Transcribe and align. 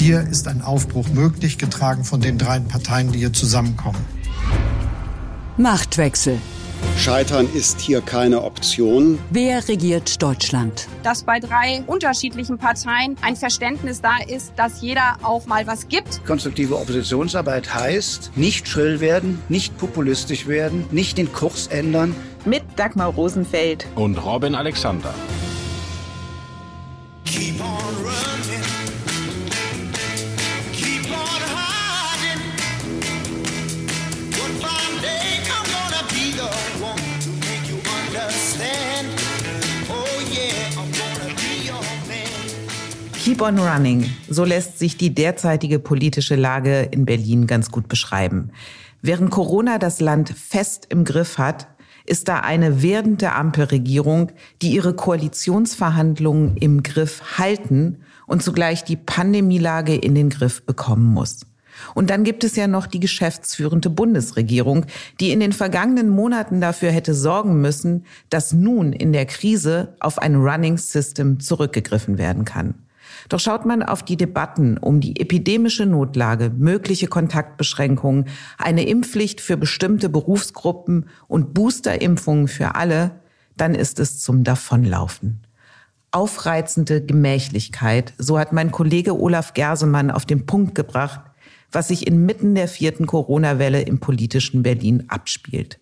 hier 0.00 0.26
ist 0.30 0.48
ein 0.48 0.62
Aufbruch 0.62 1.08
möglich, 1.10 1.58
getragen 1.58 2.04
von 2.04 2.22
den 2.22 2.38
drei 2.38 2.58
Parteien, 2.58 3.12
die 3.12 3.18
hier 3.18 3.34
zusammenkommen. 3.34 4.02
Machtwechsel. 5.58 6.38
Scheitern 6.96 7.46
ist 7.52 7.80
hier 7.80 8.00
keine 8.00 8.42
Option. 8.42 9.18
Wer 9.28 9.68
regiert 9.68 10.22
Deutschland? 10.22 10.88
Dass 11.02 11.22
bei 11.24 11.38
drei 11.38 11.82
unterschiedlichen 11.86 12.56
Parteien 12.56 13.16
ein 13.20 13.36
Verständnis 13.36 14.00
da 14.00 14.16
ist, 14.26 14.54
dass 14.56 14.80
jeder 14.80 15.18
auch 15.22 15.44
mal 15.44 15.66
was 15.66 15.88
gibt. 15.88 16.24
Konstruktive 16.24 16.78
Oppositionsarbeit 16.78 17.74
heißt, 17.74 18.32
nicht 18.36 18.68
schrill 18.68 19.00
werden, 19.00 19.42
nicht 19.50 19.76
populistisch 19.76 20.46
werden, 20.46 20.86
nicht 20.90 21.18
den 21.18 21.30
Kurs 21.30 21.66
ändern. 21.66 22.16
Mit 22.46 22.62
Dagmar 22.76 23.08
Rosenfeld 23.08 23.86
und 23.96 24.16
Robin 24.16 24.54
Alexander. 24.54 25.12
Keep 27.26 27.60
on 27.60 28.29
Keep 43.40 43.48
on 43.48 43.58
running. 43.58 44.10
So 44.28 44.44
lässt 44.44 44.78
sich 44.78 44.98
die 44.98 45.14
derzeitige 45.14 45.78
politische 45.78 46.36
Lage 46.36 46.82
in 46.90 47.06
Berlin 47.06 47.46
ganz 47.46 47.70
gut 47.70 47.88
beschreiben. 47.88 48.50
Während 49.00 49.30
Corona 49.30 49.78
das 49.78 49.98
Land 50.00 50.28
fest 50.28 50.84
im 50.90 51.04
Griff 51.04 51.38
hat, 51.38 51.66
ist 52.04 52.28
da 52.28 52.40
eine 52.40 52.82
werdende 52.82 53.32
Ampelregierung, 53.32 54.30
die 54.60 54.72
ihre 54.72 54.92
Koalitionsverhandlungen 54.92 56.58
im 56.58 56.82
Griff 56.82 57.38
halten 57.38 58.02
und 58.26 58.42
zugleich 58.42 58.84
die 58.84 58.96
Pandemielage 58.96 59.94
in 59.94 60.14
den 60.14 60.28
Griff 60.28 60.66
bekommen 60.66 61.06
muss. 61.06 61.46
Und 61.94 62.10
dann 62.10 62.24
gibt 62.24 62.44
es 62.44 62.56
ja 62.56 62.66
noch 62.66 62.86
die 62.86 63.00
geschäftsführende 63.00 63.88
Bundesregierung, 63.88 64.84
die 65.18 65.30
in 65.30 65.40
den 65.40 65.54
vergangenen 65.54 66.10
Monaten 66.10 66.60
dafür 66.60 66.90
hätte 66.90 67.14
sorgen 67.14 67.62
müssen, 67.62 68.04
dass 68.28 68.52
nun 68.52 68.92
in 68.92 69.14
der 69.14 69.24
Krise 69.24 69.96
auf 69.98 70.18
ein 70.18 70.34
Running 70.34 70.76
System 70.76 71.40
zurückgegriffen 71.40 72.18
werden 72.18 72.44
kann. 72.44 72.74
Doch 73.30 73.38
schaut 73.38 73.64
man 73.64 73.84
auf 73.84 74.02
die 74.02 74.16
Debatten 74.16 74.76
um 74.76 75.00
die 75.00 75.20
epidemische 75.20 75.86
Notlage, 75.86 76.50
mögliche 76.50 77.06
Kontaktbeschränkungen, 77.06 78.26
eine 78.58 78.86
Impfpflicht 78.86 79.40
für 79.40 79.56
bestimmte 79.56 80.08
Berufsgruppen 80.08 81.08
und 81.28 81.54
Boosterimpfungen 81.54 82.48
für 82.48 82.74
alle, 82.74 83.12
dann 83.56 83.76
ist 83.76 84.00
es 84.00 84.18
zum 84.20 84.42
Davonlaufen. 84.42 85.46
Aufreizende 86.10 87.04
Gemächlichkeit, 87.04 88.14
so 88.18 88.36
hat 88.36 88.52
mein 88.52 88.72
Kollege 88.72 89.16
Olaf 89.16 89.54
Gersemann 89.54 90.10
auf 90.10 90.26
den 90.26 90.44
Punkt 90.44 90.74
gebracht, 90.74 91.20
was 91.70 91.86
sich 91.86 92.08
inmitten 92.08 92.56
der 92.56 92.66
vierten 92.66 93.06
Corona-Welle 93.06 93.82
im 93.82 94.00
politischen 94.00 94.64
Berlin 94.64 95.04
abspielt. 95.06 95.78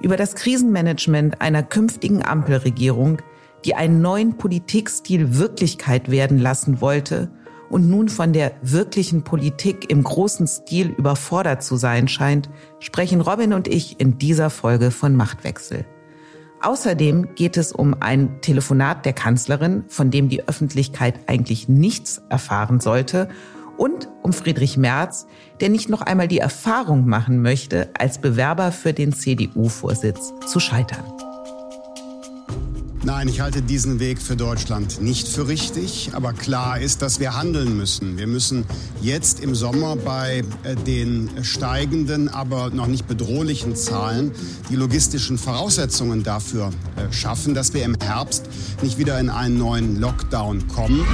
Über 0.00 0.16
das 0.16 0.34
Krisenmanagement 0.34 1.40
einer 1.40 1.62
künftigen 1.62 2.24
Ampelregierung 2.24 3.22
die 3.64 3.74
einen 3.74 4.00
neuen 4.00 4.36
Politikstil 4.36 5.38
Wirklichkeit 5.38 6.10
werden 6.10 6.38
lassen 6.38 6.80
wollte 6.80 7.30
und 7.70 7.88
nun 7.88 8.08
von 8.08 8.32
der 8.32 8.52
wirklichen 8.62 9.24
Politik 9.24 9.90
im 9.90 10.04
großen 10.04 10.46
Stil 10.46 10.88
überfordert 10.88 11.62
zu 11.62 11.76
sein 11.76 12.08
scheint, 12.08 12.50
sprechen 12.78 13.20
Robin 13.20 13.52
und 13.52 13.68
ich 13.68 14.00
in 14.00 14.18
dieser 14.18 14.50
Folge 14.50 14.90
von 14.90 15.16
Machtwechsel. 15.16 15.84
Außerdem 16.60 17.34
geht 17.34 17.56
es 17.56 17.72
um 17.72 17.96
ein 18.00 18.40
Telefonat 18.40 19.04
der 19.04 19.12
Kanzlerin, 19.12 19.84
von 19.88 20.10
dem 20.10 20.28
die 20.28 20.48
Öffentlichkeit 20.48 21.20
eigentlich 21.26 21.68
nichts 21.68 22.22
erfahren 22.28 22.80
sollte, 22.80 23.28
und 23.76 24.08
um 24.22 24.32
Friedrich 24.32 24.76
Merz, 24.76 25.26
der 25.60 25.68
nicht 25.68 25.88
noch 25.88 26.00
einmal 26.00 26.28
die 26.28 26.38
Erfahrung 26.38 27.06
machen 27.06 27.42
möchte, 27.42 27.90
als 27.98 28.18
Bewerber 28.20 28.72
für 28.72 28.92
den 28.92 29.12
CDU-Vorsitz 29.12 30.32
zu 30.46 30.60
scheitern. 30.60 31.13
Nein, 33.04 33.28
ich 33.28 33.42
halte 33.42 33.60
diesen 33.60 34.00
Weg 34.00 34.18
für 34.18 34.34
Deutschland 34.34 35.02
nicht 35.02 35.28
für 35.28 35.46
richtig. 35.46 36.12
Aber 36.14 36.32
klar 36.32 36.80
ist, 36.80 37.02
dass 37.02 37.20
wir 37.20 37.34
handeln 37.34 37.76
müssen. 37.76 38.16
Wir 38.16 38.26
müssen 38.26 38.64
jetzt 39.02 39.40
im 39.40 39.54
Sommer 39.54 39.94
bei 39.96 40.42
äh, 40.62 40.74
den 40.74 41.28
steigenden, 41.42 42.30
aber 42.30 42.70
noch 42.70 42.86
nicht 42.86 43.06
bedrohlichen 43.06 43.76
Zahlen 43.76 44.32
die 44.70 44.76
logistischen 44.76 45.36
Voraussetzungen 45.36 46.22
dafür 46.22 46.70
äh, 46.96 47.12
schaffen, 47.12 47.52
dass 47.52 47.74
wir 47.74 47.84
im 47.84 47.94
Herbst 48.02 48.48
nicht 48.80 48.96
wieder 48.96 49.20
in 49.20 49.28
einen 49.28 49.58
neuen 49.58 50.00
Lockdown 50.00 50.66
kommen. 50.68 51.04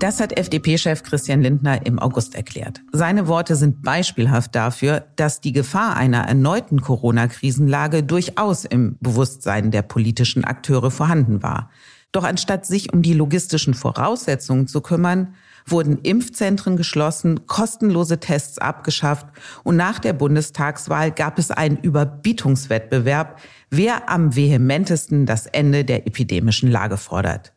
Das 0.00 0.18
hat 0.18 0.32
FDP-Chef 0.32 1.02
Christian 1.02 1.42
Lindner 1.42 1.84
im 1.84 1.98
August 1.98 2.34
erklärt. 2.34 2.80
Seine 2.90 3.28
Worte 3.28 3.54
sind 3.54 3.82
beispielhaft 3.82 4.54
dafür, 4.54 5.04
dass 5.16 5.42
die 5.42 5.52
Gefahr 5.52 5.94
einer 5.94 6.22
erneuten 6.22 6.80
Corona-Krisenlage 6.80 8.02
durchaus 8.02 8.64
im 8.64 8.96
Bewusstsein 9.00 9.70
der 9.70 9.82
politischen 9.82 10.42
Akteure 10.44 10.90
vorhanden 10.90 11.42
war. 11.42 11.68
Doch 12.12 12.24
anstatt 12.24 12.64
sich 12.64 12.94
um 12.94 13.02
die 13.02 13.12
logistischen 13.12 13.74
Voraussetzungen 13.74 14.66
zu 14.66 14.80
kümmern, 14.80 15.34
wurden 15.66 15.98
Impfzentren 15.98 16.78
geschlossen, 16.78 17.46
kostenlose 17.46 18.18
Tests 18.20 18.56
abgeschafft 18.56 19.26
und 19.64 19.76
nach 19.76 19.98
der 19.98 20.14
Bundestagswahl 20.14 21.10
gab 21.10 21.38
es 21.38 21.50
einen 21.50 21.76
Überbietungswettbewerb, 21.76 23.38
wer 23.68 24.08
am 24.08 24.34
vehementesten 24.34 25.26
das 25.26 25.44
Ende 25.44 25.84
der 25.84 26.06
epidemischen 26.06 26.70
Lage 26.70 26.96
fordert. 26.96 27.52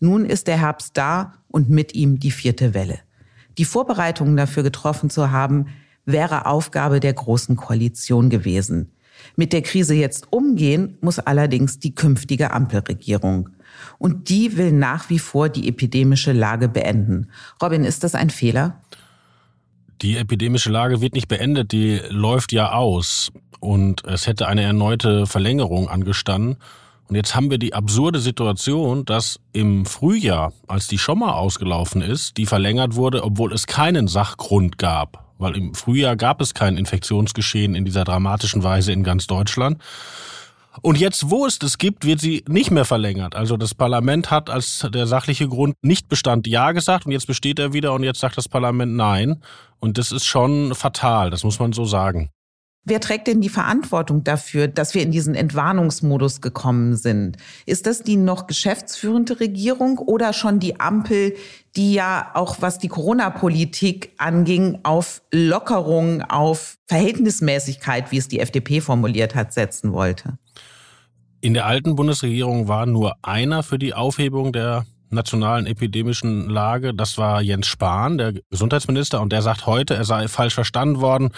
Nun 0.00 0.24
ist 0.24 0.46
der 0.46 0.58
Herbst 0.58 0.96
da 0.96 1.34
und 1.48 1.70
mit 1.70 1.94
ihm 1.94 2.18
die 2.18 2.30
vierte 2.30 2.74
Welle. 2.74 3.00
Die 3.58 3.64
Vorbereitungen 3.64 4.36
dafür 4.36 4.62
getroffen 4.62 5.10
zu 5.10 5.30
haben, 5.30 5.66
wäre 6.04 6.46
Aufgabe 6.46 7.00
der 7.00 7.12
Großen 7.12 7.56
Koalition 7.56 8.30
gewesen. 8.30 8.92
Mit 9.36 9.52
der 9.52 9.62
Krise 9.62 9.94
jetzt 9.94 10.32
umgehen 10.32 10.96
muss 11.00 11.18
allerdings 11.18 11.78
die 11.78 11.94
künftige 11.94 12.52
Ampelregierung. 12.52 13.50
Und 13.98 14.28
die 14.28 14.56
will 14.56 14.72
nach 14.72 15.10
wie 15.10 15.18
vor 15.18 15.48
die 15.48 15.68
epidemische 15.68 16.32
Lage 16.32 16.68
beenden. 16.68 17.30
Robin, 17.62 17.84
ist 17.84 18.04
das 18.04 18.14
ein 18.14 18.30
Fehler? 18.30 18.80
Die 20.02 20.16
epidemische 20.16 20.70
Lage 20.70 21.00
wird 21.00 21.14
nicht 21.14 21.28
beendet, 21.28 21.72
die 21.72 22.00
läuft 22.08 22.52
ja 22.52 22.72
aus. 22.72 23.32
Und 23.60 24.04
es 24.04 24.26
hätte 24.28 24.46
eine 24.46 24.62
erneute 24.62 25.26
Verlängerung 25.26 25.88
angestanden. 25.88 26.56
Und 27.08 27.16
jetzt 27.16 27.34
haben 27.34 27.50
wir 27.50 27.58
die 27.58 27.72
absurde 27.72 28.20
Situation, 28.20 29.06
dass 29.06 29.40
im 29.52 29.86
Frühjahr, 29.86 30.52
als 30.66 30.88
die 30.88 30.98
schon 30.98 31.20
mal 31.20 31.32
ausgelaufen 31.32 32.02
ist, 32.02 32.36
die 32.36 32.44
verlängert 32.44 32.96
wurde, 32.96 33.24
obwohl 33.24 33.52
es 33.52 33.66
keinen 33.66 34.08
Sachgrund 34.08 34.76
gab. 34.76 35.24
Weil 35.38 35.56
im 35.56 35.74
Frühjahr 35.74 36.16
gab 36.16 36.40
es 36.42 36.52
kein 36.52 36.76
Infektionsgeschehen 36.76 37.74
in 37.74 37.86
dieser 37.86 38.04
dramatischen 38.04 38.62
Weise 38.62 38.92
in 38.92 39.04
ganz 39.04 39.26
Deutschland. 39.26 39.80
Und 40.82 40.98
jetzt, 40.98 41.30
wo 41.30 41.46
es 41.46 41.58
das 41.58 41.78
gibt, 41.78 42.04
wird 42.04 42.20
sie 42.20 42.44
nicht 42.46 42.70
mehr 42.70 42.84
verlängert. 42.84 43.34
Also 43.34 43.56
das 43.56 43.74
Parlament 43.74 44.30
hat 44.30 44.50
als 44.50 44.86
der 44.92 45.06
sachliche 45.06 45.48
Grund 45.48 45.76
nicht 45.82 46.08
Bestand 46.08 46.46
Ja 46.46 46.72
gesagt 46.72 47.06
und 47.06 47.12
jetzt 47.12 47.26
besteht 47.26 47.58
er 47.58 47.72
wieder 47.72 47.94
und 47.94 48.04
jetzt 48.04 48.20
sagt 48.20 48.36
das 48.36 48.48
Parlament 48.48 48.94
Nein. 48.94 49.42
Und 49.80 49.96
das 49.98 50.12
ist 50.12 50.26
schon 50.26 50.74
fatal, 50.74 51.30
das 51.30 51.42
muss 51.42 51.58
man 51.58 51.72
so 51.72 51.84
sagen. 51.84 52.30
Wer 52.84 53.00
trägt 53.00 53.26
denn 53.26 53.42
die 53.42 53.50
Verantwortung 53.50 54.24
dafür, 54.24 54.66
dass 54.66 54.94
wir 54.94 55.02
in 55.02 55.10
diesen 55.10 55.34
Entwarnungsmodus 55.34 56.40
gekommen 56.40 56.96
sind? 56.96 57.36
Ist 57.66 57.86
das 57.86 58.02
die 58.02 58.16
noch 58.16 58.46
geschäftsführende 58.46 59.40
Regierung 59.40 59.98
oder 59.98 60.32
schon 60.32 60.58
die 60.58 60.80
Ampel, 60.80 61.34
die 61.76 61.92
ja 61.92 62.30
auch 62.32 62.56
was 62.60 62.78
die 62.78 62.88
Corona-Politik 62.88 64.12
anging, 64.16 64.78
auf 64.84 65.20
Lockerung, 65.30 66.22
auf 66.22 66.78
Verhältnismäßigkeit, 66.86 68.10
wie 68.10 68.16
es 68.16 68.28
die 68.28 68.40
FDP 68.40 68.80
formuliert 68.80 69.34
hat, 69.34 69.52
setzen 69.52 69.92
wollte? 69.92 70.38
In 71.40 71.54
der 71.54 71.66
alten 71.66 71.94
Bundesregierung 71.94 72.68
war 72.68 72.86
nur 72.86 73.16
einer 73.22 73.62
für 73.62 73.78
die 73.78 73.94
Aufhebung 73.94 74.52
der 74.52 74.86
nationalen 75.10 75.66
epidemischen 75.66 76.48
Lage. 76.48 76.94
Das 76.94 77.16
war 77.18 77.42
Jens 77.42 77.66
Spahn, 77.66 78.18
der 78.18 78.34
Gesundheitsminister, 78.50 79.20
und 79.20 79.32
der 79.32 79.42
sagt 79.42 79.66
heute, 79.66 79.94
er 79.94 80.04
sei 80.04 80.28
falsch 80.28 80.54
verstanden 80.54 81.00
worden 81.00 81.30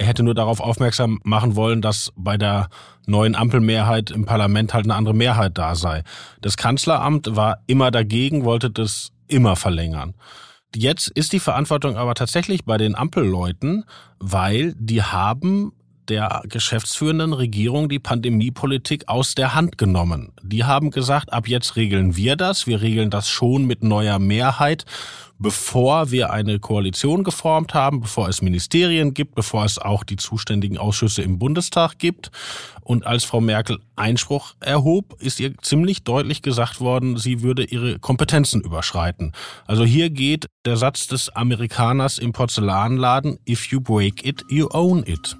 er 0.00 0.06
hätte 0.06 0.22
nur 0.22 0.34
darauf 0.34 0.60
aufmerksam 0.60 1.20
machen 1.24 1.56
wollen, 1.56 1.82
dass 1.82 2.10
bei 2.16 2.38
der 2.38 2.70
neuen 3.06 3.34
Ampelmehrheit 3.34 4.10
im 4.10 4.24
Parlament 4.24 4.72
halt 4.72 4.86
eine 4.86 4.94
andere 4.94 5.14
Mehrheit 5.14 5.58
da 5.58 5.74
sei. 5.74 6.04
Das 6.40 6.56
Kanzleramt 6.56 7.36
war 7.36 7.58
immer 7.66 7.90
dagegen, 7.90 8.46
wollte 8.46 8.70
das 8.70 9.12
immer 9.28 9.56
verlängern. 9.56 10.14
Jetzt 10.74 11.10
ist 11.10 11.34
die 11.34 11.38
Verantwortung 11.38 11.98
aber 11.98 12.14
tatsächlich 12.14 12.64
bei 12.64 12.78
den 12.78 12.94
Ampelleuten, 12.94 13.84
weil 14.18 14.74
die 14.78 15.02
haben 15.02 15.72
der 16.08 16.42
geschäftsführenden 16.48 17.34
Regierung 17.34 17.90
die 17.90 17.98
Pandemiepolitik 17.98 19.06
aus 19.06 19.34
der 19.34 19.54
Hand 19.54 19.76
genommen. 19.76 20.32
Die 20.42 20.64
haben 20.64 20.90
gesagt, 20.90 21.30
ab 21.30 21.46
jetzt 21.46 21.76
regeln 21.76 22.16
wir 22.16 22.36
das, 22.36 22.66
wir 22.66 22.80
regeln 22.80 23.10
das 23.10 23.28
schon 23.28 23.66
mit 23.66 23.82
neuer 23.82 24.18
Mehrheit 24.18 24.86
bevor 25.40 26.10
wir 26.10 26.30
eine 26.30 26.60
Koalition 26.60 27.24
geformt 27.24 27.74
haben, 27.74 28.00
bevor 28.00 28.28
es 28.28 28.42
Ministerien 28.42 29.14
gibt, 29.14 29.34
bevor 29.34 29.64
es 29.64 29.78
auch 29.78 30.04
die 30.04 30.16
zuständigen 30.16 30.78
Ausschüsse 30.78 31.22
im 31.22 31.38
Bundestag 31.38 31.98
gibt. 31.98 32.30
Und 32.82 33.06
als 33.06 33.24
Frau 33.24 33.40
Merkel 33.40 33.78
Einspruch 33.96 34.54
erhob, 34.60 35.16
ist 35.20 35.40
ihr 35.40 35.56
ziemlich 35.58 36.04
deutlich 36.04 36.42
gesagt 36.42 36.80
worden, 36.80 37.16
sie 37.16 37.42
würde 37.42 37.64
ihre 37.64 37.98
Kompetenzen 37.98 38.60
überschreiten. 38.60 39.32
Also 39.66 39.84
hier 39.84 40.10
geht 40.10 40.46
der 40.64 40.76
Satz 40.76 41.06
des 41.06 41.30
Amerikaners 41.30 42.18
im 42.18 42.32
Porzellanladen, 42.32 43.38
if 43.48 43.66
you 43.66 43.80
break 43.80 44.24
it, 44.24 44.44
you 44.48 44.68
own 44.72 45.04
it. 45.06 45.36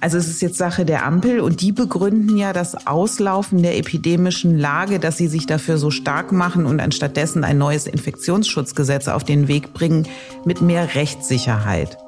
Also 0.00 0.18
es 0.18 0.28
ist 0.28 0.42
jetzt 0.42 0.58
Sache 0.58 0.84
der 0.84 1.04
Ampel 1.04 1.40
und 1.40 1.60
die 1.60 1.72
begründen 1.72 2.36
ja 2.36 2.52
das 2.52 2.86
Auslaufen 2.86 3.62
der 3.62 3.76
epidemischen 3.76 4.58
Lage, 4.58 4.98
dass 4.98 5.16
sie 5.16 5.28
sich 5.28 5.46
dafür 5.46 5.78
so 5.78 5.90
stark 5.90 6.32
machen 6.32 6.66
und 6.66 6.80
anstattdessen 6.80 7.44
ein 7.44 7.58
neues 7.58 7.86
Infektionsschutzgesetz 7.86 9.08
auf 9.08 9.24
den 9.24 9.48
Weg 9.48 9.72
bringen 9.74 10.06
mit 10.44 10.60
mehr 10.60 10.94
Rechtssicherheit. 10.94 11.98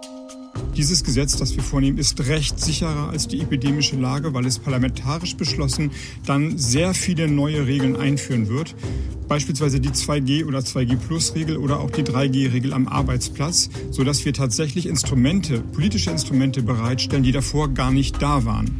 Dieses 0.76 1.04
Gesetz, 1.04 1.36
das 1.36 1.54
wir 1.56 1.62
vornehmen, 1.62 1.98
ist 1.98 2.26
rechtssicherer 2.26 3.10
als 3.10 3.28
die 3.28 3.40
epidemische 3.40 3.96
Lage, 3.96 4.32
weil 4.34 4.46
es 4.46 4.58
parlamentarisch 4.58 5.36
beschlossen 5.36 5.90
dann 6.26 6.56
sehr 6.58 6.94
viele 6.94 7.28
neue 7.28 7.66
Regeln 7.66 7.96
einführen 7.96 8.48
wird. 8.48 8.74
Beispielsweise 9.28 9.80
die 9.80 9.90
2G 9.90 10.46
oder 10.46 10.60
2G-Plus-Regel 10.60 11.56
oder 11.56 11.80
auch 11.80 11.90
die 11.90 12.02
3G-Regel 12.02 12.72
am 12.72 12.88
Arbeitsplatz, 12.88 13.70
sodass 13.90 14.24
wir 14.24 14.32
tatsächlich 14.32 14.86
Instrumente, 14.86 15.60
politische 15.60 16.10
Instrumente 16.10 16.62
bereitstellen, 16.62 17.22
die 17.22 17.32
davor 17.32 17.68
gar 17.68 17.90
nicht 17.90 18.20
da 18.22 18.44
waren. 18.44 18.70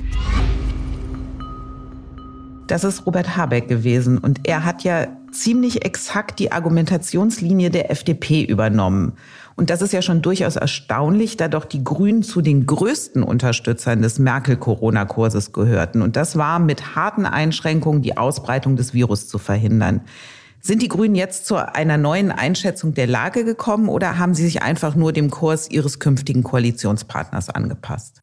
Das 2.66 2.84
ist 2.84 3.04
Robert 3.04 3.36
Habeck 3.36 3.68
gewesen 3.68 4.18
und 4.18 4.40
er 4.44 4.64
hat 4.64 4.84
ja 4.84 5.08
ziemlich 5.32 5.84
exakt 5.84 6.38
die 6.38 6.52
Argumentationslinie 6.52 7.70
der 7.70 7.90
FDP 7.90 8.44
übernommen. 8.44 9.12
Und 9.60 9.68
das 9.68 9.82
ist 9.82 9.92
ja 9.92 10.00
schon 10.00 10.22
durchaus 10.22 10.56
erstaunlich, 10.56 11.36
da 11.36 11.46
doch 11.46 11.66
die 11.66 11.84
Grünen 11.84 12.22
zu 12.22 12.40
den 12.40 12.64
größten 12.64 13.22
Unterstützern 13.22 14.00
des 14.00 14.18
Merkel-Corona-Kurses 14.18 15.52
gehörten. 15.52 16.00
Und 16.00 16.16
das 16.16 16.36
war 16.36 16.58
mit 16.60 16.96
harten 16.96 17.26
Einschränkungen 17.26 18.00
die 18.00 18.16
Ausbreitung 18.16 18.76
des 18.76 18.94
Virus 18.94 19.28
zu 19.28 19.36
verhindern. 19.36 20.00
Sind 20.62 20.80
die 20.80 20.88
Grünen 20.88 21.14
jetzt 21.14 21.44
zu 21.44 21.56
einer 21.56 21.98
neuen 21.98 22.32
Einschätzung 22.32 22.94
der 22.94 23.06
Lage 23.06 23.44
gekommen 23.44 23.90
oder 23.90 24.18
haben 24.18 24.32
sie 24.32 24.44
sich 24.44 24.62
einfach 24.62 24.94
nur 24.94 25.12
dem 25.12 25.28
Kurs 25.28 25.70
ihres 25.70 25.98
künftigen 25.98 26.42
Koalitionspartners 26.42 27.50
angepasst? 27.50 28.22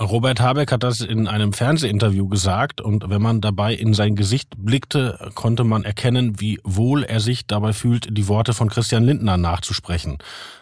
Robert 0.00 0.40
Habeck 0.40 0.72
hat 0.72 0.82
das 0.82 1.02
in 1.02 1.28
einem 1.28 1.52
Fernsehinterview 1.52 2.26
gesagt 2.26 2.80
und 2.80 3.10
wenn 3.10 3.20
man 3.20 3.42
dabei 3.42 3.74
in 3.74 3.92
sein 3.92 4.16
Gesicht 4.16 4.54
blickte, 4.56 5.30
konnte 5.34 5.62
man 5.62 5.84
erkennen, 5.84 6.40
wie 6.40 6.58
wohl 6.64 7.04
er 7.04 7.20
sich 7.20 7.46
dabei 7.46 7.74
fühlt, 7.74 8.16
die 8.16 8.26
Worte 8.26 8.54
von 8.54 8.70
Christian 8.70 9.04
Lindner 9.04 9.36
nachzusprechen. 9.36 10.16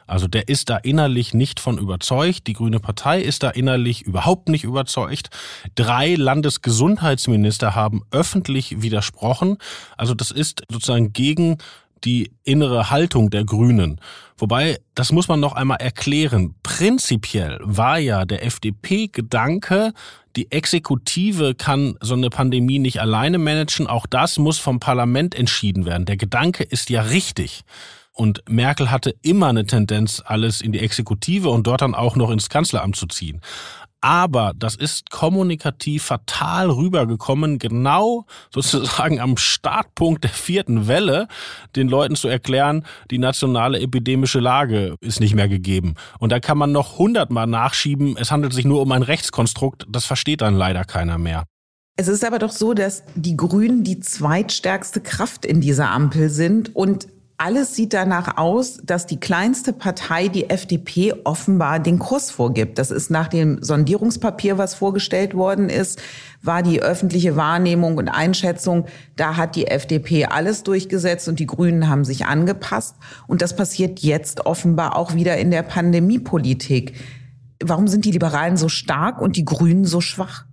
Also 0.09 0.27
der 0.27 0.49
ist 0.49 0.71
da 0.71 0.77
innerlich 0.79 1.35
nicht 1.35 1.61
von 1.61 1.79
überzeugt, 1.79 2.49
die 2.49 2.55
Grüne 2.55 2.81
Partei 2.81 3.21
ist 3.21 3.45
da 3.45 3.51
innerlich 3.51 4.03
überhaupt 4.03 4.49
nicht 4.49 4.65
überzeugt. 4.65 5.31
Drei 5.77 6.17
Landesgesundheitsminister 6.17 7.77
haben 7.77 8.03
öffentlich 8.11 8.83
widersprochen. 8.83 9.59
Also 9.97 10.15
das 10.15 10.33
ist 10.33 10.65
sozusagen 10.69 11.13
gegen 11.13 11.59
die 12.05 12.31
innere 12.45 12.91
Haltung 12.91 13.31
der 13.31 13.45
Grünen. 13.45 14.01
Wobei, 14.37 14.79
das 14.95 15.13
muss 15.13 15.29
man 15.29 15.41
noch 15.41 15.55
einmal 15.55 15.79
erklären. 15.81 16.55
Prinzipiell 16.63 17.59
war 17.63 17.99
ja 17.99 18.25
der 18.25 18.45
FDP-Gedanke, 18.45 19.93
die 20.37 20.53
Exekutive 20.53 21.57
kann 21.57 21.97
so 22.01 22.15
eine 22.15 22.31
Pandemie 22.31 22.79
nicht 22.79 23.01
alleine 23.01 23.39
managen. 23.39 23.89
Auch 23.89 24.07
das 24.07 24.39
muss 24.39 24.59
vom 24.59 24.79
Parlament 24.79 25.35
entschieden 25.35 25.85
werden. 25.85 26.07
Der 26.07 26.17
Gedanke 26.17 26.63
ist 26.63 26.91
ja 26.91 27.03
richtig. 27.03 27.63
Und 28.13 28.43
Merkel 28.49 28.91
hatte 28.91 29.15
immer 29.23 29.49
eine 29.49 29.67
Tendenz, 29.67 30.23
alles 30.25 30.61
in 30.61 30.73
die 30.73 30.81
Exekutive 30.81 31.51
und 31.51 31.67
dort 31.67 31.83
dann 31.83 31.95
auch 31.95 32.15
noch 32.15 32.31
ins 32.31 32.49
Kanzleramt 32.49 32.97
zu 32.97 33.07
ziehen. 33.07 33.41
Aber 34.01 34.53
das 34.57 34.77
ist 34.77 35.11
kommunikativ 35.11 36.05
fatal 36.05 36.71
rübergekommen, 36.71 37.59
genau 37.59 38.27
sozusagen 38.53 39.19
am 39.21 39.37
Startpunkt 39.37 40.25
der 40.25 40.31
vierten 40.31 40.87
Welle, 40.87 41.27
den 41.75 41.89
Leuten 41.89 42.15
zu 42.15 42.29
erklären, 42.29 42.85
die 43.11 43.19
nationale 43.19 43.81
epidemische 43.81 44.39
Lage 44.39 44.95
ist 45.01 45.21
nicht 45.21 45.35
mehr 45.35 45.49
gegeben. 45.49 45.95
Und 46.21 46.31
da 46.31 46.39
kann 46.39 46.59
man 46.59 46.71
noch 46.71 46.99
hundertmal 46.99 47.49
nachschieben, 47.49 48.17
es 48.17 48.31
handelt 48.31 48.53
sich 48.53 48.65
nur 48.65 48.83
um 48.83 48.93
ein 48.93 49.03
Rechtskonstrukt, 49.03 49.87
das 49.89 50.05
versteht 50.05 50.43
dann 50.43 50.55
leider 50.55 50.85
keiner 50.85 51.19
mehr. 51.19 51.45
Es 51.97 52.07
ist 52.07 52.25
aber 52.25 52.39
doch 52.39 52.53
so, 52.53 52.75
dass 52.75 53.03
die 53.17 53.37
Grünen 53.37 53.83
die 53.83 53.99
zweitstärkste 53.99 55.01
Kraft 55.01 55.45
in 55.45 55.61
dieser 55.61 55.91
Ampel 55.91 56.29
sind 56.31 56.77
und 56.77 57.09
alles 57.39 57.77
sieht 57.77 57.95
danach 57.95 58.37
aus, 58.37 58.81
dass 58.83 59.07
die 59.07 59.21
kleinste 59.21 59.73
Partei, 59.73 60.27
die 60.27 60.51
FDP, 60.51 61.15
offenbar 61.23 61.79
den 61.79 62.01
Kurs 62.01 62.33
vorgibt. 62.33 62.79
Das 62.79 62.91
ist 62.91 63.11
nach 63.11 63.29
dem 63.29 63.63
Sondierungspapier, 63.63 64.59
was 64.59 64.75
vorgestellt 64.75 65.35
worden 65.35 65.69
ist, 65.69 66.01
war 66.43 66.65
die 66.65 66.83
öffentliche 66.83 67.37
Wahrnehmung 67.37 67.97
und 67.97 68.09
Einschätzung, 68.09 68.87
da 69.15 69.37
hat 69.37 69.55
die 69.55 69.69
FDP 69.69 70.27
alles 70.27 70.65
durchgesetzt 70.65 71.29
und 71.29 71.39
die 71.39 71.47
Grünen 71.47 71.89
haben 71.89 72.05
sich 72.05 72.27
angepasst. 72.27 72.97
Und 73.29 73.41
das 73.41 73.55
passiert 73.55 74.01
jetzt 74.01 74.45
offenbar 74.45 74.97
auch 74.97 75.15
wieder 75.15 75.37
in 75.37 75.53
der 75.53 75.63
Pandemiepolitik. 75.63 76.95
Warum 77.63 77.87
sind 77.87 78.05
die 78.05 78.13
Liberalen 78.13 78.57
so 78.57 78.69
stark 78.69 79.21
und 79.21 79.37
die 79.37 79.45
Grünen 79.45 79.85
so 79.85 80.01
schwach? 80.01 80.48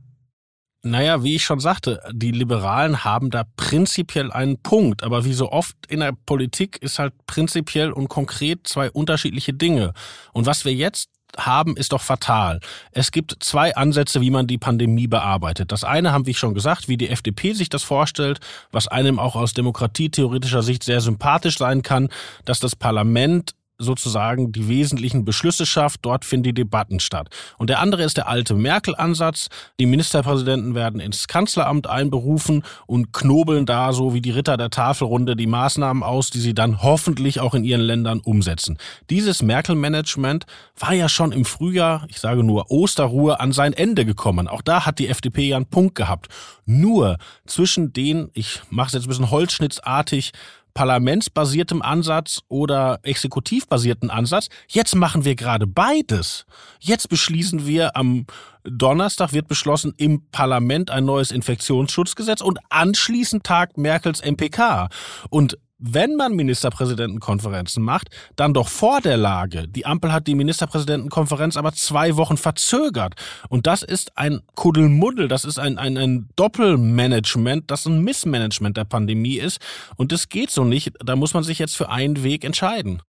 Naja, 0.85 1.23
wie 1.23 1.35
ich 1.35 1.43
schon 1.43 1.59
sagte, 1.59 1.99
die 2.11 2.29
Liberalen 2.29 3.03
haben 3.03 3.31
da 3.31 3.43
prinzipiell 3.57 4.31
einen 4.31 4.61
Punkt, 4.61 5.01
aber 5.01 5.25
wie 5.25 5.33
so 5.33 5.51
oft 5.51 5.75
in 5.87 6.01
der 6.01 6.11
Politik 6.11 6.77
ist 6.79 6.99
halt 6.99 7.11
prinzipiell 7.25 7.91
und 7.91 8.07
konkret 8.07 8.67
zwei 8.67 8.91
unterschiedliche 8.91 9.51
Dinge. 9.51 9.93
Und 10.31 10.45
was 10.45 10.63
wir 10.63 10.75
jetzt 10.75 11.09
haben, 11.37 11.75
ist 11.75 11.91
doch 11.91 12.03
fatal. 12.03 12.59
Es 12.91 13.11
gibt 13.11 13.35
zwei 13.39 13.75
Ansätze, 13.75 14.21
wie 14.21 14.29
man 14.29 14.45
die 14.45 14.59
Pandemie 14.59 15.07
bearbeitet. 15.07 15.71
Das 15.71 15.83
eine 15.83 16.11
haben 16.11 16.27
wir 16.27 16.35
schon 16.35 16.53
gesagt, 16.53 16.87
wie 16.87 16.97
die 16.97 17.09
FDP 17.09 17.53
sich 17.53 17.69
das 17.69 17.81
vorstellt, 17.81 18.39
was 18.71 18.87
einem 18.87 19.17
auch 19.17 19.35
aus 19.35 19.53
demokratietheoretischer 19.53 20.61
Sicht 20.61 20.83
sehr 20.83 21.01
sympathisch 21.01 21.57
sein 21.57 21.81
kann, 21.81 22.09
dass 22.45 22.59
das 22.59 22.75
Parlament 22.75 23.54
sozusagen 23.77 24.51
die 24.51 24.67
wesentlichen 24.67 25.25
Beschlüsse 25.25 25.65
schafft. 25.65 25.99
Dort 26.03 26.25
finden 26.25 26.43
die 26.43 26.53
Debatten 26.53 26.99
statt. 26.99 27.29
Und 27.57 27.69
der 27.69 27.79
andere 27.79 28.03
ist 28.03 28.17
der 28.17 28.27
alte 28.27 28.53
Merkel-Ansatz. 28.53 29.47
Die 29.79 29.85
Ministerpräsidenten 29.85 30.75
werden 30.75 30.99
ins 30.99 31.27
Kanzleramt 31.27 31.87
einberufen 31.87 32.63
und 32.87 33.13
knobeln 33.13 33.65
da 33.65 33.93
so 33.93 34.13
wie 34.13 34.21
die 34.21 34.31
Ritter 34.31 34.57
der 34.57 34.69
Tafelrunde 34.69 35.35
die 35.35 35.47
Maßnahmen 35.47 36.03
aus, 36.03 36.29
die 36.29 36.39
sie 36.39 36.53
dann 36.53 36.81
hoffentlich 36.81 37.39
auch 37.39 37.53
in 37.53 37.63
ihren 37.63 37.81
Ländern 37.81 38.19
umsetzen. 38.19 38.77
Dieses 39.09 39.41
Merkel-Management 39.41 40.45
war 40.77 40.93
ja 40.93 41.09
schon 41.09 41.31
im 41.31 41.45
Frühjahr, 41.45 42.05
ich 42.09 42.19
sage 42.19 42.43
nur 42.43 42.71
Osterruhe, 42.71 43.39
an 43.39 43.51
sein 43.51 43.73
Ende 43.73 44.05
gekommen. 44.05 44.47
Auch 44.47 44.61
da 44.61 44.85
hat 44.85 44.99
die 44.99 45.07
FDP 45.07 45.49
ja 45.49 45.57
einen 45.57 45.65
Punkt 45.65 45.95
gehabt. 45.95 46.27
Nur 46.65 47.17
zwischen 47.45 47.93
den, 47.93 48.29
ich 48.33 48.61
mache 48.69 48.87
es 48.87 48.93
jetzt 48.93 49.03
ein 49.03 49.09
bisschen 49.09 49.31
holzschnittsartig, 49.31 50.31
parlamentsbasiertem 50.75 51.81
Ansatz 51.81 52.41
oder 52.49 52.99
exekutivbasierten 53.01 54.11
Ansatz. 54.11 54.49
Jetzt 54.67 54.93
machen 54.93 55.25
wir 55.25 55.35
gerade 55.35 55.65
beides. 55.65 56.45
Jetzt 56.79 57.09
beschließen 57.09 57.65
wir 57.65 57.95
am 57.95 58.27
Donnerstag 58.63 59.31
wird 59.31 59.47
beschlossen 59.47 59.93
im 59.97 60.27
Parlament 60.31 60.91
ein 60.91 61.05
neues 61.05 61.31
Infektionsschutzgesetz 61.31 62.41
und 62.41 62.59
anschließend 62.69 63.43
tagt 63.43 63.77
Merkels 63.77 64.21
MPK. 64.21 64.89
Und 65.29 65.57
wenn 65.77 66.15
man 66.15 66.33
Ministerpräsidentenkonferenzen 66.35 67.83
macht, 67.83 68.09
dann 68.35 68.53
doch 68.53 68.69
vor 68.69 69.01
der 69.01 69.17
Lage. 69.17 69.67
Die 69.67 69.85
Ampel 69.85 70.13
hat 70.13 70.27
die 70.27 70.35
Ministerpräsidentenkonferenz 70.35 71.57
aber 71.57 71.73
zwei 71.73 72.15
Wochen 72.15 72.37
verzögert. 72.37 73.15
Und 73.49 73.67
das 73.67 73.83
ist 73.83 74.17
ein 74.17 74.41
Kuddelmuddel, 74.55 75.27
das 75.27 75.43
ist 75.43 75.59
ein, 75.59 75.77
ein, 75.77 75.97
ein 75.97 76.29
Doppelmanagement, 76.35 77.69
das 77.69 77.85
ein 77.85 78.01
Missmanagement 78.01 78.77
der 78.77 78.85
Pandemie 78.85 79.37
ist. 79.37 79.59
Und 79.97 80.11
das 80.11 80.29
geht 80.29 80.49
so 80.49 80.63
nicht. 80.63 80.93
Da 81.03 81.15
muss 81.15 81.33
man 81.33 81.43
sich 81.43 81.59
jetzt 81.59 81.75
für 81.75 81.89
einen 81.89 82.23
Weg 82.23 82.45
entscheiden. 82.45 83.01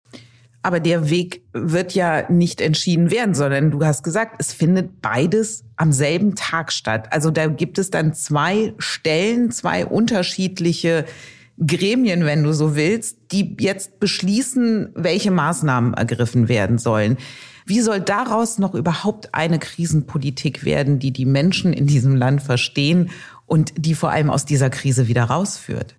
Aber 0.63 0.81
der 0.81 1.11
Weg 1.11 1.43
wird 1.53 1.95
ja 1.95 2.29
nicht 2.29 2.61
entschieden 2.61 3.13
werden, 3.13 3.37
sondern 3.37 3.71
du 3.71 3.85
hast 3.85 4.03
gesagt, 4.03 4.37
es 4.41 4.53
findet 4.53 5.01
beides 5.01 5.63
am 5.77 5.93
selben 5.93 6.35
Tag 6.35 6.73
statt. 6.73 7.13
Also 7.13 7.31
da 7.31 7.47
gibt 7.47 7.79
es 7.79 7.91
dann 7.91 8.15
zwei 8.15 8.75
Stellen, 8.79 9.53
zwei 9.53 9.87
unterschiedliche 9.87 11.05
Gremien, 11.65 12.25
wenn 12.25 12.43
du 12.43 12.53
so 12.53 12.77
willst, 12.77 13.33
die 13.33 13.57
jetzt 13.61 13.99
beschließen, 14.01 14.91
welche 14.95 15.31
Maßnahmen 15.31 15.95
ergriffen 15.95 16.49
werden 16.49 16.79
sollen. 16.79 17.17
Wie 17.65 17.81
soll 17.81 18.01
daraus 18.01 18.59
noch 18.59 18.75
überhaupt 18.75 19.35
eine 19.35 19.59
Krisenpolitik 19.59 20.65
werden, 20.65 20.99
die 20.99 21.13
die 21.13 21.25
Menschen 21.25 21.73
in 21.73 21.87
diesem 21.87 22.15
Land 22.15 22.43
verstehen 22.43 23.11
und 23.47 23.73
die 23.77 23.95
vor 23.95 24.11
allem 24.11 24.31
aus 24.31 24.45
dieser 24.45 24.71
Krise 24.71 25.09
wieder 25.09 25.25
rausführt? 25.25 25.97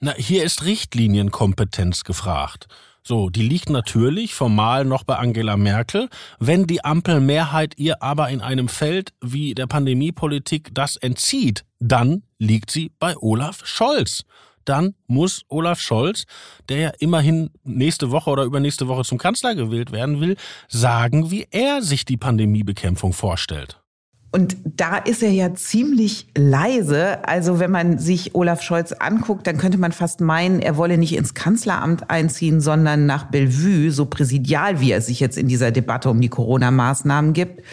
Na, 0.00 0.14
hier 0.14 0.44
ist 0.44 0.64
Richtlinienkompetenz 0.64 2.04
gefragt. 2.04 2.68
So, 3.02 3.30
die 3.30 3.42
liegt 3.42 3.70
natürlich 3.70 4.34
formal 4.34 4.84
noch 4.84 5.04
bei 5.04 5.16
Angela 5.16 5.56
Merkel. 5.56 6.08
Wenn 6.38 6.66
die 6.66 6.84
Ampelmehrheit 6.84 7.74
ihr 7.76 8.02
aber 8.02 8.28
in 8.28 8.40
einem 8.40 8.68
Feld 8.68 9.12
wie 9.22 9.54
der 9.54 9.66
Pandemiepolitik 9.66 10.70
das 10.74 10.96
entzieht, 10.96 11.64
dann 11.78 12.22
liegt 12.38 12.70
sie 12.70 12.92
bei 12.98 13.16
Olaf 13.16 13.66
Scholz. 13.66 14.24
Dann 14.70 14.94
muss 15.08 15.42
Olaf 15.48 15.80
Scholz, 15.80 16.24
der 16.68 16.78
ja 16.78 16.92
immerhin 17.00 17.50
nächste 17.64 18.10
Woche 18.10 18.30
oder 18.30 18.44
übernächste 18.44 18.88
Woche 18.88 19.04
zum 19.04 19.18
Kanzler 19.18 19.54
gewählt 19.54 19.92
werden 19.92 20.20
will, 20.20 20.36
sagen, 20.68 21.30
wie 21.30 21.46
er 21.50 21.82
sich 21.82 22.04
die 22.04 22.16
Pandemiebekämpfung 22.16 23.12
vorstellt. 23.12 23.79
Und 24.32 24.56
da 24.64 24.96
ist 24.96 25.24
er 25.24 25.32
ja 25.32 25.54
ziemlich 25.54 26.28
leise. 26.36 27.26
Also 27.26 27.58
wenn 27.58 27.72
man 27.72 27.98
sich 27.98 28.34
Olaf 28.36 28.62
Scholz 28.62 28.92
anguckt, 28.92 29.46
dann 29.46 29.58
könnte 29.58 29.76
man 29.76 29.90
fast 29.90 30.20
meinen, 30.20 30.60
er 30.60 30.76
wolle 30.76 30.98
nicht 30.98 31.16
ins 31.16 31.34
Kanzleramt 31.34 32.10
einziehen, 32.10 32.60
sondern 32.60 33.06
nach 33.06 33.24
Bellevue, 33.24 33.90
so 33.90 34.06
präsidial, 34.06 34.80
wie 34.80 34.92
er 34.92 35.00
sich 35.00 35.18
jetzt 35.18 35.36
in 35.36 35.48
dieser 35.48 35.72
Debatte 35.72 36.10
um 36.10 36.20
die 36.20 36.28
Corona-Maßnahmen 36.28 37.32
gibt. 37.32 37.64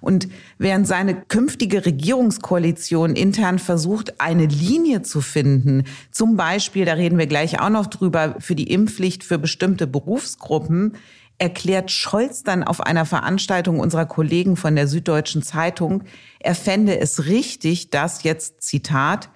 Und 0.00 0.28
während 0.56 0.86
seine 0.86 1.14
künftige 1.14 1.84
Regierungskoalition 1.84 3.14
intern 3.14 3.58
versucht, 3.58 4.18
eine 4.18 4.46
Linie 4.46 5.02
zu 5.02 5.20
finden, 5.20 5.84
zum 6.12 6.36
Beispiel, 6.36 6.86
da 6.86 6.94
reden 6.94 7.18
wir 7.18 7.26
gleich 7.26 7.60
auch 7.60 7.70
noch 7.70 7.86
drüber, 7.86 8.36
für 8.38 8.54
die 8.54 8.72
Impfpflicht 8.72 9.22
für 9.22 9.38
bestimmte 9.38 9.86
Berufsgruppen, 9.86 10.94
erklärt 11.38 11.90
Scholz 11.90 12.42
dann 12.42 12.64
auf 12.64 12.80
einer 12.80 13.04
Veranstaltung 13.04 13.80
unserer 13.80 14.06
Kollegen 14.06 14.56
von 14.56 14.74
der 14.74 14.88
Süddeutschen 14.88 15.42
Zeitung, 15.42 16.04
er 16.40 16.54
fände 16.54 16.98
es 16.98 17.26
richtig, 17.26 17.90
dass 17.90 18.22
jetzt, 18.22 18.62
Zitat, 18.62 19.28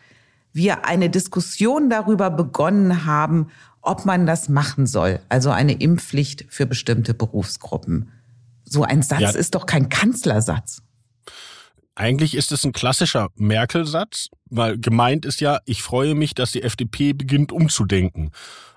wir 0.53 0.87
eine 0.87 1.11
Diskussion 1.11 1.91
darüber 1.91 2.31
begonnen 2.31 3.05
haben, 3.05 3.49
ob 3.83 4.05
man 4.05 4.27
das 4.27 4.49
machen 4.49 4.87
soll, 4.87 5.21
also 5.29 5.51
eine 5.51 5.73
Impfpflicht 5.73 6.47
für 6.49 6.67
bestimmte 6.67 7.15
Berufsgruppen. 7.15 8.11
So 8.65 8.83
ein 8.83 9.03
Satz 9.03 9.21
ja. 9.21 9.31
ist 9.31 9.55
doch 9.55 9.67
kein 9.67 9.89
Kanzlersatz. 9.89 10.83
Eigentlich 12.01 12.35
ist 12.35 12.51
es 12.51 12.65
ein 12.65 12.73
klassischer 12.73 13.29
Merkel-Satz, 13.37 14.31
weil 14.49 14.79
gemeint 14.79 15.27
ist 15.27 15.43
ja, 15.43 15.59
ich 15.67 15.83
freue 15.83 16.15
mich, 16.15 16.33
dass 16.33 16.51
die 16.51 16.63
FDP 16.63 17.13
beginnt 17.13 17.53
umzudenken. 17.53 18.31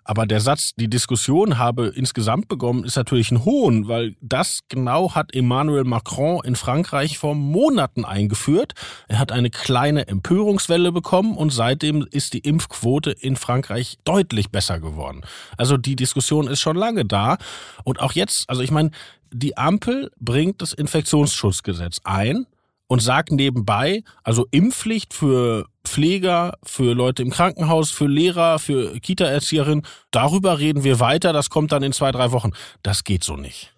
Aber 0.03 0.25
der 0.25 0.41
Satz, 0.41 0.73
die 0.75 0.89
Diskussion 0.89 1.57
habe 1.57 1.87
insgesamt 1.95 2.49
begonnen, 2.49 2.83
ist 2.83 2.97
natürlich 2.97 3.31
ein 3.31 3.45
Hohn, 3.45 3.87
weil 3.87 4.17
das 4.19 4.59
genau 4.67 5.15
hat 5.15 5.33
Emmanuel 5.33 5.85
Macron 5.85 6.43
in 6.43 6.57
Frankreich 6.57 7.17
vor 7.17 7.33
Monaten 7.33 8.03
eingeführt. 8.03 8.73
Er 9.07 9.19
hat 9.19 9.31
eine 9.31 9.49
kleine 9.49 10.05
Empörungswelle 10.09 10.91
bekommen 10.91 11.37
und 11.37 11.51
seitdem 11.53 12.05
ist 12.11 12.33
die 12.33 12.39
Impfquote 12.39 13.11
in 13.11 13.37
Frankreich 13.37 13.99
deutlich 14.03 14.49
besser 14.49 14.81
geworden. 14.81 15.21
Also 15.55 15.77
die 15.77 15.95
Diskussion 15.95 16.47
ist 16.47 16.59
schon 16.59 16.75
lange 16.75 17.05
da. 17.05 17.37
Und 17.85 18.01
auch 18.01 18.11
jetzt, 18.11 18.49
also 18.49 18.61
ich 18.61 18.71
meine, 18.71 18.91
die 19.31 19.55
Ampel 19.55 20.11
bringt 20.19 20.61
das 20.61 20.73
Infektionsschutzgesetz 20.73 22.01
ein 22.03 22.47
und 22.93 22.99
sagt 22.99 23.31
nebenbei, 23.31 24.03
also 24.21 24.45
Impfpflicht 24.51 25.15
für 25.15 25.65
Pfleger, 25.83 26.59
für 26.61 26.93
Leute 26.93 27.23
im 27.23 27.31
Krankenhaus, 27.31 27.89
für 27.89 28.05
Lehrer, 28.05 28.59
für 28.59 28.99
Kita-Erzieherinnen, 28.99 29.83
darüber 30.11 30.59
reden 30.59 30.83
wir 30.83 30.99
weiter, 30.99 31.33
das 31.33 31.49
kommt 31.49 31.71
dann 31.71 31.81
in 31.81 31.91
zwei, 31.91 32.11
drei 32.11 32.31
Wochen. 32.31 32.51
Das 32.83 33.03
geht 33.03 33.23
so 33.23 33.35
nicht. 33.35 33.73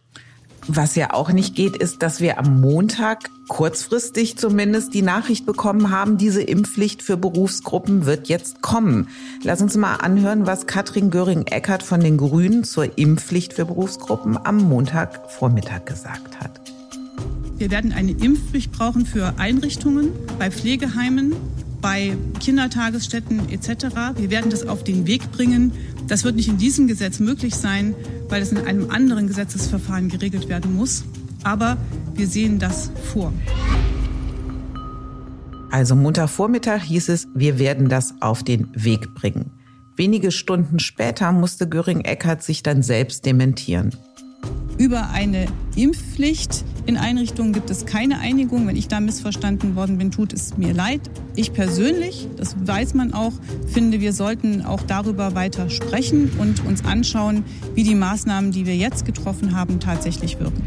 Was 0.68 0.96
ja 0.96 1.14
auch 1.14 1.32
nicht 1.32 1.56
geht, 1.56 1.78
ist, 1.78 2.04
dass 2.04 2.20
wir 2.20 2.38
am 2.38 2.60
Montag 2.60 3.30
kurzfristig 3.48 4.38
zumindest 4.38 4.94
die 4.94 5.02
Nachricht 5.02 5.46
bekommen 5.46 5.92
haben, 5.92 6.18
diese 6.18 6.42
Impfpflicht 6.42 7.02
für 7.02 7.16
Berufsgruppen 7.16 8.06
wird 8.06 8.28
jetzt 8.28 8.62
kommen. 8.62 9.08
Lass 9.44 9.62
uns 9.62 9.78
mal 9.78 9.96
anhören, 9.96 10.46
was 10.46 10.68
Katrin 10.68 11.10
Göring-Eckert 11.10 11.84
von 11.84 12.02
den 12.02 12.18
Grünen 12.18 12.66
zur 12.66 12.98
Impfpflicht 12.98 13.54
für 13.54 13.64
Berufsgruppen 13.64 14.38
am 14.46 14.58
Montagvormittag 14.58 15.86
gesagt 15.86 16.38
hat. 16.42 16.75
Wir 17.58 17.72
werden 17.72 17.94
eine 17.94 18.12
Impfpflicht 18.12 18.72
brauchen 18.72 19.06
für 19.06 19.40
Einrichtungen, 19.40 20.10
bei 20.38 20.52
Pflegeheimen, 20.52 21.34
bei 21.82 22.18
Kindertagesstätten 22.40 23.50
etc. 23.50 24.18
Wir 24.18 24.30
werden 24.30 24.52
das 24.52 24.68
auf 24.68 24.84
den 24.84 25.08
Weg 25.08 25.32
bringen. 25.32 25.72
Das 26.08 26.24
wird 26.24 26.36
nicht 26.36 26.50
in 26.50 26.58
diesem 26.58 26.88
Gesetz 26.88 27.20
möglich 27.20 27.56
sein, 27.56 27.96
weil 28.28 28.42
es 28.42 28.52
in 28.52 28.58
einem 28.58 28.90
anderen 28.90 29.28
Gesetzesverfahren 29.28 30.10
geregelt 30.10 30.50
werden 30.50 30.76
muss. 30.76 31.06
Aber 31.44 31.78
wir 32.14 32.28
sehen 32.28 32.60
das 32.60 32.92
vor. 33.14 33.32
Also 35.72 35.96
Montagvormittag 35.96 36.84
hieß 36.84 37.10
es, 37.10 37.28
wir 37.36 37.60
werden 37.60 37.88
das 37.88 38.16
auf 38.20 38.44
den 38.44 38.68
Weg 38.74 39.14
bringen. 39.14 39.52
Wenige 39.96 40.32
Stunden 40.32 40.80
später 40.80 41.32
musste 41.32 41.70
Göring-Eckardt 41.70 42.44
sich 42.44 42.64
dann 42.64 42.84
selbst 42.84 43.26
dementieren. 43.26 43.96
Über 44.78 45.10
eine 45.12 45.46
Impfpflicht 45.76 46.66
in 46.86 46.98
Einrichtungen 46.98 47.52
gibt 47.52 47.72
es 47.72 47.88
keine 47.88 48.20
Einigung. 48.20 48.68
Wenn 48.68 48.76
ich 48.76 48.88
da 48.88 49.00
missverstanden 49.00 49.76
worden 49.76 49.98
bin, 49.98 50.12
tut 50.12 50.34
es 50.34 50.56
mir 50.58 50.74
leid. 50.74 51.02
Ich 51.36 51.52
persönlich, 51.52 52.28
das 52.38 52.56
weiß 52.60 52.94
man 52.94 53.14
auch, 53.14 53.34
finde, 53.68 54.02
wir 54.02 54.14
sollten 54.14 54.64
auch 54.64 54.84
darüber 54.84 55.34
weiter 55.34 55.70
sprechen 55.70 56.32
und 56.38 56.64
uns 56.66 56.86
anschauen, 56.86 57.44
wie 57.74 57.84
die 57.84 57.96
Maßnahmen, 57.96 58.52
die 58.52 58.68
wir 58.68 58.76
jetzt 58.76 59.04
getroffen 59.06 59.56
haben, 59.56 59.80
tatsächlich 59.80 60.40
wirken. 60.40 60.62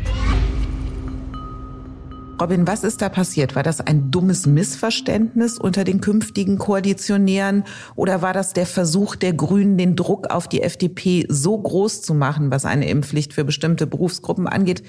Robin, 2.40 2.66
was 2.68 2.84
ist 2.84 3.02
da 3.02 3.08
passiert? 3.08 3.56
War 3.56 3.64
das 3.64 3.80
ein 3.80 4.10
dummes 4.12 4.46
Missverständnis 4.46 5.58
unter 5.58 5.82
den 5.82 6.00
künftigen 6.00 6.58
Koalitionären 6.58 7.64
oder 7.96 8.22
war 8.22 8.32
das 8.32 8.52
der 8.52 8.66
Versuch 8.66 9.16
der 9.16 9.32
Grünen, 9.32 9.76
den 9.76 9.96
Druck 9.96 10.30
auf 10.30 10.48
die 10.48 10.62
FDP 10.62 11.26
so 11.28 11.58
groß 11.58 12.02
zu 12.02 12.14
machen, 12.14 12.52
was 12.52 12.64
eine 12.64 12.88
Impfpflicht 12.88 13.32
für 13.32 13.44
bestimmte 13.44 13.88
Berufsgruppen 13.88 14.46
angeht, 14.46 14.84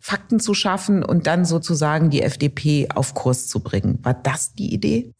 Fakten 0.00 0.40
zu 0.40 0.54
schaffen 0.54 1.04
und 1.04 1.26
dann 1.26 1.44
sozusagen 1.44 2.10
die 2.10 2.22
FDP 2.22 2.88
auf 2.94 3.14
Kurs 3.14 3.48
zu 3.48 3.60
bringen? 3.60 3.98
War 4.02 4.14
das 4.14 4.52
die 4.54 4.72
Idee? 4.72 5.12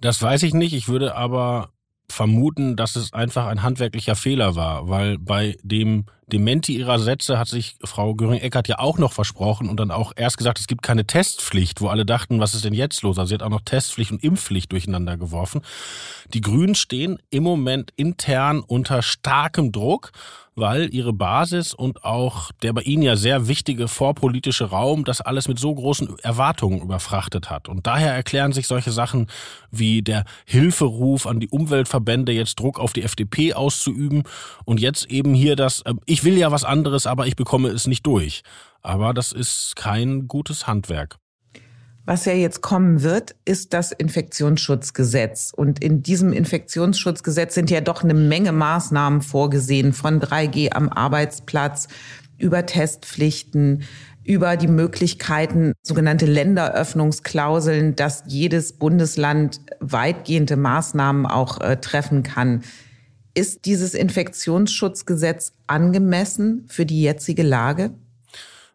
Das 0.00 0.20
weiß 0.20 0.42
ich 0.42 0.54
nicht. 0.54 0.72
Ich 0.74 0.88
würde 0.88 1.14
aber 1.14 1.70
vermuten, 2.12 2.76
dass 2.76 2.96
es 2.96 3.12
einfach 3.12 3.46
ein 3.46 3.62
handwerklicher 3.62 4.14
Fehler 4.14 4.54
war, 4.54 4.88
weil 4.88 5.18
bei 5.18 5.56
dem 5.62 6.04
Dementi 6.26 6.76
ihrer 6.76 6.98
Sätze 6.98 7.38
hat 7.38 7.48
sich 7.48 7.76
Frau 7.84 8.14
Göring-Eckert 8.14 8.68
ja 8.68 8.78
auch 8.78 8.98
noch 8.98 9.12
versprochen 9.12 9.68
und 9.68 9.78
dann 9.78 9.90
auch 9.90 10.12
erst 10.14 10.38
gesagt, 10.38 10.58
es 10.58 10.66
gibt 10.66 10.82
keine 10.82 11.06
Testpflicht, 11.06 11.80
wo 11.80 11.88
alle 11.88 12.06
dachten, 12.06 12.40
was 12.40 12.54
ist 12.54 12.64
denn 12.64 12.74
jetzt 12.74 13.02
los? 13.02 13.18
Also 13.18 13.28
sie 13.28 13.34
hat 13.34 13.42
auch 13.42 13.50
noch 13.50 13.62
Testpflicht 13.62 14.12
und 14.12 14.22
Impfpflicht 14.22 14.72
durcheinander 14.72 15.16
geworfen. 15.16 15.62
Die 16.32 16.40
Grünen 16.40 16.74
stehen 16.74 17.18
im 17.30 17.42
Moment 17.42 17.92
intern 17.96 18.60
unter 18.60 19.02
starkem 19.02 19.72
Druck 19.72 20.12
weil 20.54 20.94
ihre 20.94 21.12
Basis 21.12 21.72
und 21.72 22.04
auch 22.04 22.52
der 22.62 22.72
bei 22.72 22.82
ihnen 22.82 23.02
ja 23.02 23.16
sehr 23.16 23.48
wichtige 23.48 23.88
vorpolitische 23.88 24.66
Raum 24.66 25.04
das 25.04 25.20
alles 25.20 25.48
mit 25.48 25.58
so 25.58 25.74
großen 25.74 26.18
Erwartungen 26.18 26.82
überfrachtet 26.82 27.50
hat. 27.50 27.68
Und 27.68 27.86
daher 27.86 28.12
erklären 28.12 28.52
sich 28.52 28.66
solche 28.66 28.92
Sachen 28.92 29.28
wie 29.70 30.02
der 30.02 30.24
Hilferuf 30.44 31.26
an 31.26 31.40
die 31.40 31.48
Umweltverbände, 31.48 32.32
jetzt 32.32 32.58
Druck 32.58 32.78
auf 32.78 32.92
die 32.92 33.02
FDP 33.02 33.54
auszuüben 33.54 34.24
und 34.64 34.80
jetzt 34.80 35.06
eben 35.06 35.34
hier 35.34 35.56
das, 35.56 35.80
äh, 35.82 35.94
ich 36.06 36.24
will 36.24 36.36
ja 36.36 36.50
was 36.50 36.64
anderes, 36.64 37.06
aber 37.06 37.26
ich 37.26 37.36
bekomme 37.36 37.68
es 37.68 37.86
nicht 37.86 38.06
durch. 38.06 38.42
Aber 38.82 39.14
das 39.14 39.32
ist 39.32 39.76
kein 39.76 40.26
gutes 40.26 40.66
Handwerk. 40.66 41.21
Was 42.04 42.24
ja 42.24 42.32
jetzt 42.32 42.62
kommen 42.62 43.02
wird, 43.02 43.36
ist 43.44 43.72
das 43.72 43.92
Infektionsschutzgesetz. 43.92 45.52
Und 45.54 45.82
in 45.82 46.02
diesem 46.02 46.32
Infektionsschutzgesetz 46.32 47.54
sind 47.54 47.70
ja 47.70 47.80
doch 47.80 48.02
eine 48.02 48.14
Menge 48.14 48.50
Maßnahmen 48.50 49.22
vorgesehen, 49.22 49.92
von 49.92 50.20
3G 50.20 50.72
am 50.72 50.88
Arbeitsplatz 50.88 51.86
über 52.38 52.66
Testpflichten, 52.66 53.84
über 54.24 54.56
die 54.56 54.68
Möglichkeiten, 54.68 55.74
sogenannte 55.82 56.26
Länderöffnungsklauseln, 56.26 57.94
dass 57.94 58.24
jedes 58.26 58.72
Bundesland 58.72 59.60
weitgehende 59.78 60.56
Maßnahmen 60.56 61.26
auch 61.26 61.60
äh, 61.60 61.76
treffen 61.76 62.24
kann. 62.24 62.62
Ist 63.34 63.64
dieses 63.64 63.94
Infektionsschutzgesetz 63.94 65.52
angemessen 65.68 66.64
für 66.68 66.84
die 66.84 67.00
jetzige 67.00 67.44
Lage? 67.44 67.92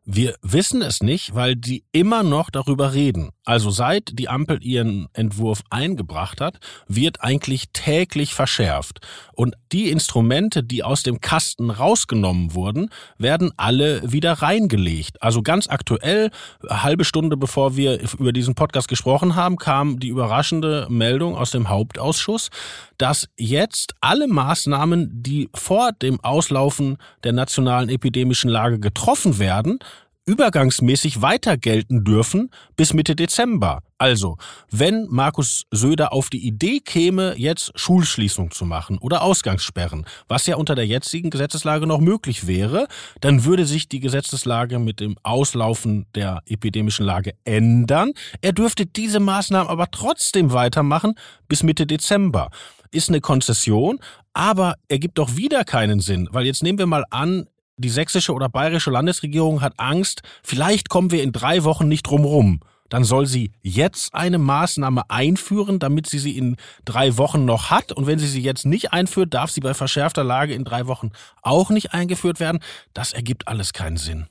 Wir 0.10 0.38
wissen 0.42 0.82
es 0.82 1.04
nicht, 1.04 1.36
weil 1.36 1.58
die 1.58 1.84
immer 1.92 2.24
noch 2.24 2.50
darüber 2.50 2.94
reden. 2.94 3.32
Also 3.48 3.70
seit 3.70 4.20
die 4.20 4.28
Ampel 4.28 4.60
ihren 4.62 5.08
Entwurf 5.14 5.64
eingebracht 5.70 6.42
hat, 6.42 6.58
wird 6.90 7.24
eigentlich 7.24 7.70
täglich 7.72 8.34
verschärft. 8.34 9.00
Und 9.32 9.56
die 9.72 9.90
Instrumente, 9.90 10.64
die 10.64 10.84
aus 10.84 11.02
dem 11.02 11.22
Kasten 11.22 11.70
rausgenommen 11.70 12.54
wurden, 12.56 12.90
werden 13.18 13.54
alle 13.56 14.02
wieder 14.12 14.34
reingelegt. 14.34 15.24
Also 15.24 15.44
ganz 15.44 15.70
aktuell, 15.70 16.30
halbe 16.68 17.06
Stunde 17.06 17.38
bevor 17.38 17.78
wir 17.78 18.02
über 18.20 18.34
diesen 18.34 18.54
Podcast 18.54 18.90
gesprochen 18.90 19.36
haben, 19.36 19.56
kam 19.56 19.98
die 19.98 20.10
überraschende 20.10 20.88
Meldung 20.90 21.38
aus 21.38 21.52
dem 21.52 21.70
Hauptausschuss, 21.70 22.50
dass 22.98 23.30
jetzt 23.38 23.96
alle 24.02 24.28
Maßnahmen, 24.28 25.24
die 25.24 25.50
vor 25.56 25.94
dem 25.94 26.20
Auslaufen 26.20 26.98
der 27.24 27.32
nationalen 27.32 27.88
epidemischen 27.88 28.50
Lage 28.50 28.78
getroffen 28.78 29.40
werden, 29.40 29.80
übergangsmäßig 30.28 31.22
weiter 31.22 31.58
gelten 31.58 32.04
dürfen 32.04 32.52
bis 32.76 32.94
Mitte 32.94 33.16
Dezember. 33.16 33.82
Also, 33.98 34.38
wenn 34.70 35.08
Markus 35.10 35.64
Söder 35.72 36.14
auf 36.14 36.30
die 36.30 36.46
Idee 36.46 36.82
käme, 36.82 37.34
jetzt 37.38 37.72
Schulschließung 37.76 38.52
zu 38.52 38.66
machen 38.66 39.00
oder 39.00 39.24
Ausgangssperren, 39.24 40.06
was 40.28 40.46
ja 40.46 40.58
unter 40.58 40.76
der 40.76 40.86
jetzigen 40.86 41.32
Gesetzeslage 41.32 41.88
noch 41.88 42.00
möglich 42.00 42.46
wäre, 42.46 42.88
dann 43.22 43.46
würde 43.46 43.66
sich 43.66 43.90
die 43.90 44.00
Gesetzeslage 44.00 44.78
mit 44.78 45.00
dem 45.00 45.16
Auslaufen 45.24 46.06
der 46.14 46.42
epidemischen 46.46 47.06
Lage 47.06 47.34
ändern. 47.44 48.12
Er 48.42 48.54
dürfte 48.54 48.86
diese 48.86 49.20
Maßnahmen 49.20 49.70
aber 49.70 49.90
trotzdem 49.90 50.54
weitermachen 50.54 51.16
bis 51.48 51.64
Mitte 51.64 51.88
Dezember. 51.88 52.50
ist 52.92 53.10
eine 53.10 53.22
Konzession, 53.22 54.00
aber 54.34 54.76
ergibt 54.88 55.18
doch 55.18 55.36
wieder 55.36 55.64
keinen 55.64 56.02
Sinn, 56.02 56.30
weil 56.32 56.46
jetzt 56.46 56.62
nehmen 56.62 56.78
wir 56.78 56.86
mal 56.86 57.06
an, 57.10 57.48
die 57.78 57.90
sächsische 57.90 58.34
oder 58.34 58.50
bayerische 58.50 58.92
Landesregierung 58.92 59.62
hat 59.62 59.74
Angst, 59.78 60.22
vielleicht 60.44 60.90
kommen 60.90 61.12
wir 61.12 61.24
in 61.24 61.32
drei 61.32 61.64
Wochen 61.64 61.88
nicht 61.88 62.04
drumrum. 62.04 62.60
Dann 62.90 63.04
soll 63.04 63.26
sie 63.26 63.52
jetzt 63.62 64.14
eine 64.14 64.38
Maßnahme 64.38 65.10
einführen, 65.10 65.80
damit 65.80 66.08
sie 66.08 66.20
sie 66.20 66.38
in 66.38 66.56
drei 66.86 67.18
Wochen 67.18 67.46
noch 67.46 67.70
hat. 67.70 67.92
Und 67.92 68.08
wenn 68.08 68.18
sie 68.18 68.28
sie 68.28 68.42
jetzt 68.42 68.66
nicht 68.66 68.94
einführt, 68.94 69.34
darf 69.34 69.52
sie 69.52 69.60
bei 69.60 69.74
verschärfter 69.74 70.24
Lage 70.24 70.54
in 70.54 70.64
drei 70.64 70.88
Wochen 70.88 71.12
auch 71.42 71.70
nicht 71.70 71.94
eingeführt 71.94 72.40
werden. 72.40 72.60
Das 72.94 73.14
ergibt 73.14 73.48
alles 73.48 73.74
keinen 73.74 73.98
Sinn. 73.98 74.28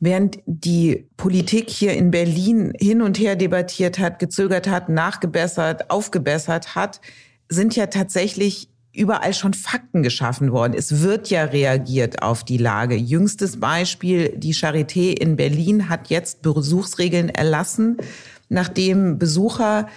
Während 0.00 0.38
die 0.46 1.08
Politik 1.16 1.68
hier 1.70 1.92
in 1.92 2.10
Berlin 2.10 2.72
hin 2.78 3.02
und 3.02 3.18
her 3.18 3.36
debattiert 3.36 3.98
hat, 3.98 4.18
gezögert 4.18 4.68
hat, 4.68 4.88
nachgebessert, 4.88 5.90
aufgebessert 5.90 6.74
hat, 6.76 7.00
sind 7.48 7.74
ja 7.74 7.88
tatsächlich 7.88 8.70
überall 8.98 9.32
schon 9.32 9.54
Fakten 9.54 10.02
geschaffen 10.02 10.52
worden. 10.52 10.74
Es 10.76 11.00
wird 11.02 11.30
ja 11.30 11.44
reagiert 11.44 12.22
auf 12.22 12.44
die 12.44 12.58
Lage. 12.58 12.96
Jüngstes 12.96 13.60
Beispiel, 13.60 14.34
die 14.36 14.54
Charité 14.54 15.12
in 15.12 15.36
Berlin 15.36 15.88
hat 15.88 16.10
jetzt 16.10 16.42
Besuchsregeln 16.42 17.28
erlassen, 17.28 17.98
nachdem 18.48 19.18
Besucher 19.18 19.88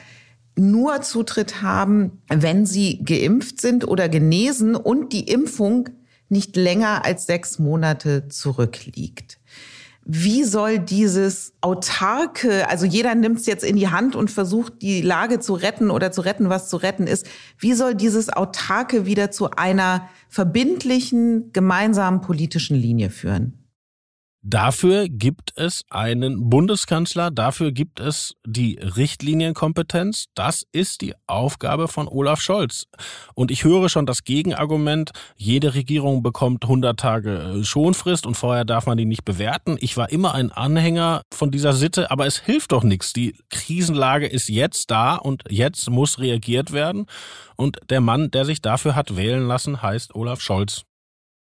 nur 0.55 1.01
Zutritt 1.01 1.61
haben, 1.61 2.21
wenn 2.29 2.65
sie 2.65 3.03
geimpft 3.03 3.59
sind 3.59 3.87
oder 3.87 4.07
genesen 4.07 4.75
und 4.75 5.13
die 5.13 5.27
Impfung 5.27 5.89
nicht 6.29 6.55
länger 6.55 7.03
als 7.03 7.25
sechs 7.25 7.59
Monate 7.59 8.27
zurückliegt. 8.29 9.40
Wie 10.03 10.43
soll 10.43 10.79
dieses 10.79 11.53
autarke, 11.61 12.67
also 12.67 12.85
jeder 12.85 13.13
nimmt 13.13 13.39
es 13.39 13.45
jetzt 13.45 13.63
in 13.63 13.75
die 13.75 13.89
Hand 13.89 14.15
und 14.15 14.31
versucht 14.31 14.81
die 14.81 15.01
Lage 15.01 15.39
zu 15.39 15.53
retten 15.53 15.91
oder 15.91 16.11
zu 16.11 16.21
retten, 16.21 16.49
was 16.49 16.69
zu 16.69 16.77
retten 16.77 17.05
ist, 17.05 17.27
wie 17.59 17.73
soll 17.73 17.93
dieses 17.93 18.29
autarke 18.29 19.05
wieder 19.05 19.29
zu 19.29 19.51
einer 19.51 20.09
verbindlichen 20.27 21.53
gemeinsamen 21.53 22.21
politischen 22.21 22.75
Linie 22.75 23.11
führen? 23.11 23.60
Dafür 24.43 25.07
gibt 25.07 25.53
es 25.55 25.83
einen 25.91 26.49
Bundeskanzler, 26.49 27.29
dafür 27.29 27.71
gibt 27.71 27.99
es 27.99 28.33
die 28.43 28.79
Richtlinienkompetenz. 28.79 30.25
Das 30.33 30.65
ist 30.71 31.01
die 31.01 31.13
Aufgabe 31.27 31.87
von 31.87 32.07
Olaf 32.07 32.41
Scholz. 32.41 32.87
Und 33.35 33.51
ich 33.51 33.63
höre 33.63 33.87
schon 33.87 34.07
das 34.07 34.23
Gegenargument, 34.23 35.11
jede 35.35 35.75
Regierung 35.75 36.23
bekommt 36.23 36.63
100 36.63 36.99
Tage 36.99 37.37
äh, 37.59 37.63
Schonfrist 37.63 38.25
und 38.25 38.35
vorher 38.35 38.65
darf 38.65 38.87
man 38.87 38.97
die 38.97 39.05
nicht 39.05 39.25
bewerten. 39.25 39.77
Ich 39.79 39.95
war 39.95 40.11
immer 40.11 40.33
ein 40.33 40.51
Anhänger 40.51 41.21
von 41.31 41.51
dieser 41.51 41.73
Sitte, 41.73 42.09
aber 42.09 42.25
es 42.25 42.39
hilft 42.39 42.71
doch 42.71 42.83
nichts. 42.83 43.13
Die 43.13 43.35
Krisenlage 43.51 44.25
ist 44.25 44.49
jetzt 44.49 44.89
da 44.89 45.17
und 45.17 45.43
jetzt 45.49 45.87
muss 45.91 46.17
reagiert 46.17 46.71
werden. 46.71 47.05
Und 47.57 47.77
der 47.91 48.01
Mann, 48.01 48.31
der 48.31 48.45
sich 48.45 48.59
dafür 48.59 48.95
hat 48.95 49.15
wählen 49.15 49.45
lassen, 49.45 49.83
heißt 49.83 50.15
Olaf 50.15 50.41
Scholz. 50.41 50.81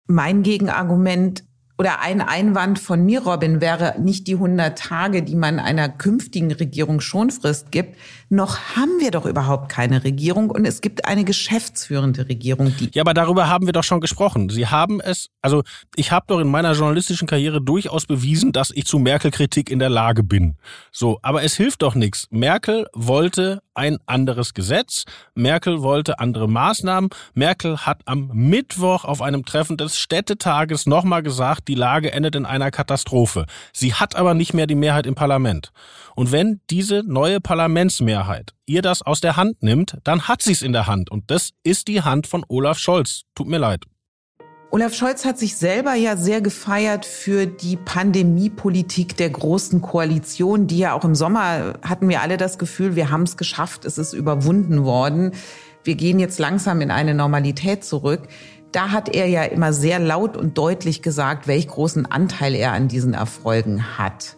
Mein 0.08 0.42
Gegenargument 0.42 1.44
oder 1.78 2.00
ein 2.00 2.20
Einwand 2.20 2.80
von 2.80 3.04
mir, 3.04 3.22
Robin, 3.22 3.60
wäre 3.60 3.94
nicht 4.00 4.26
die 4.26 4.34
100 4.34 4.76
Tage, 4.76 5.22
die 5.22 5.36
man 5.36 5.60
einer 5.60 5.88
künftigen 5.88 6.50
Regierung 6.50 7.00
Schonfrist 7.00 7.70
gibt. 7.70 7.96
Noch 8.30 8.58
haben 8.76 9.00
wir 9.00 9.10
doch 9.10 9.24
überhaupt 9.24 9.70
keine 9.70 10.04
Regierung 10.04 10.50
und 10.50 10.66
es 10.66 10.82
gibt 10.82 11.06
eine 11.06 11.24
geschäftsführende 11.24 12.28
Regierung. 12.28 12.74
Die 12.78 12.90
ja, 12.92 13.02
aber 13.02 13.14
darüber 13.14 13.48
haben 13.48 13.64
wir 13.64 13.72
doch 13.72 13.84
schon 13.84 14.02
gesprochen. 14.02 14.50
Sie 14.50 14.66
haben 14.66 15.00
es, 15.00 15.30
also 15.40 15.62
ich 15.96 16.12
habe 16.12 16.26
doch 16.28 16.38
in 16.38 16.48
meiner 16.48 16.72
journalistischen 16.72 17.26
Karriere 17.26 17.62
durchaus 17.62 18.04
bewiesen, 18.04 18.52
dass 18.52 18.70
ich 18.70 18.84
zu 18.84 18.98
Merkel-Kritik 18.98 19.70
in 19.70 19.78
der 19.78 19.88
Lage 19.88 20.22
bin. 20.24 20.56
So, 20.92 21.18
aber 21.22 21.42
es 21.42 21.56
hilft 21.56 21.80
doch 21.80 21.94
nichts. 21.94 22.26
Merkel 22.30 22.86
wollte 22.92 23.62
ein 23.72 23.96
anderes 24.04 24.52
Gesetz. 24.52 25.04
Merkel 25.34 25.80
wollte 25.80 26.18
andere 26.18 26.48
Maßnahmen. 26.48 27.08
Merkel 27.32 27.78
hat 27.78 28.02
am 28.04 28.30
Mittwoch 28.34 29.06
auf 29.06 29.22
einem 29.22 29.46
Treffen 29.46 29.78
des 29.78 29.98
Städtetages 29.98 30.84
nochmal 30.84 31.22
gesagt, 31.22 31.68
die 31.68 31.76
Lage 31.76 32.12
endet 32.12 32.34
in 32.34 32.44
einer 32.44 32.70
Katastrophe. 32.70 33.46
Sie 33.72 33.94
hat 33.94 34.16
aber 34.16 34.34
nicht 34.34 34.52
mehr 34.52 34.66
die 34.66 34.74
Mehrheit 34.74 35.06
im 35.06 35.14
Parlament. 35.14 35.72
Und 36.14 36.32
wenn 36.32 36.60
diese 36.68 37.04
neue 37.06 37.40
Parlamentsmehrheit 37.40 38.17
ihr 38.66 38.82
das 38.82 39.02
aus 39.02 39.20
der 39.20 39.36
Hand 39.36 39.62
nimmt, 39.62 39.98
dann 40.04 40.28
hat 40.28 40.42
sie 40.42 40.52
es 40.52 40.62
in 40.62 40.72
der 40.72 40.86
Hand. 40.86 41.10
Und 41.10 41.30
das 41.30 41.50
ist 41.62 41.88
die 41.88 42.02
Hand 42.02 42.26
von 42.26 42.44
Olaf 42.48 42.78
Scholz. 42.78 43.22
Tut 43.34 43.48
mir 43.48 43.58
leid. 43.58 43.84
Olaf 44.70 44.94
Scholz 44.94 45.24
hat 45.24 45.38
sich 45.38 45.56
selber 45.56 45.94
ja 45.94 46.18
sehr 46.18 46.42
gefeiert 46.42 47.06
für 47.06 47.46
die 47.46 47.76
Pandemiepolitik 47.76 49.16
der 49.16 49.30
großen 49.30 49.80
Koalition, 49.80 50.66
die 50.66 50.78
ja 50.78 50.92
auch 50.92 51.04
im 51.04 51.14
Sommer 51.14 51.78
hatten 51.80 52.06
wir 52.10 52.20
alle 52.20 52.36
das 52.36 52.58
Gefühl, 52.58 52.94
wir 52.94 53.10
haben 53.10 53.22
es 53.22 53.38
geschafft, 53.38 53.86
es 53.86 53.96
ist 53.96 54.12
überwunden 54.12 54.84
worden. 54.84 55.32
Wir 55.84 55.94
gehen 55.94 56.18
jetzt 56.18 56.38
langsam 56.38 56.82
in 56.82 56.90
eine 56.90 57.14
Normalität 57.14 57.82
zurück. 57.82 58.28
Da 58.72 58.90
hat 58.90 59.08
er 59.08 59.26
ja 59.26 59.44
immer 59.44 59.72
sehr 59.72 59.98
laut 59.98 60.36
und 60.36 60.58
deutlich 60.58 61.00
gesagt, 61.00 61.48
welch 61.48 61.66
großen 61.66 62.04
Anteil 62.04 62.54
er 62.54 62.72
an 62.72 62.88
diesen 62.88 63.14
Erfolgen 63.14 63.96
hat. 63.96 64.36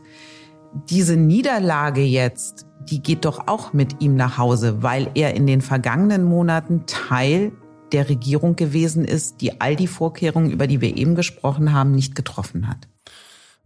Diese 0.88 1.16
Niederlage 1.16 2.02
jetzt, 2.02 2.66
die 2.88 3.02
geht 3.02 3.24
doch 3.24 3.48
auch 3.48 3.72
mit 3.72 4.00
ihm 4.00 4.14
nach 4.14 4.38
Hause, 4.38 4.82
weil 4.82 5.10
er 5.14 5.34
in 5.34 5.46
den 5.46 5.60
vergangenen 5.60 6.24
Monaten 6.24 6.86
Teil 6.86 7.52
der 7.92 8.08
Regierung 8.08 8.54
gewesen 8.54 9.04
ist, 9.04 9.40
die 9.40 9.60
all 9.60 9.74
die 9.74 9.88
Vorkehrungen, 9.88 10.50
über 10.50 10.68
die 10.68 10.80
wir 10.80 10.96
eben 10.96 11.16
gesprochen 11.16 11.72
haben, 11.72 11.92
nicht 11.92 12.14
getroffen 12.14 12.68
hat. 12.68 12.86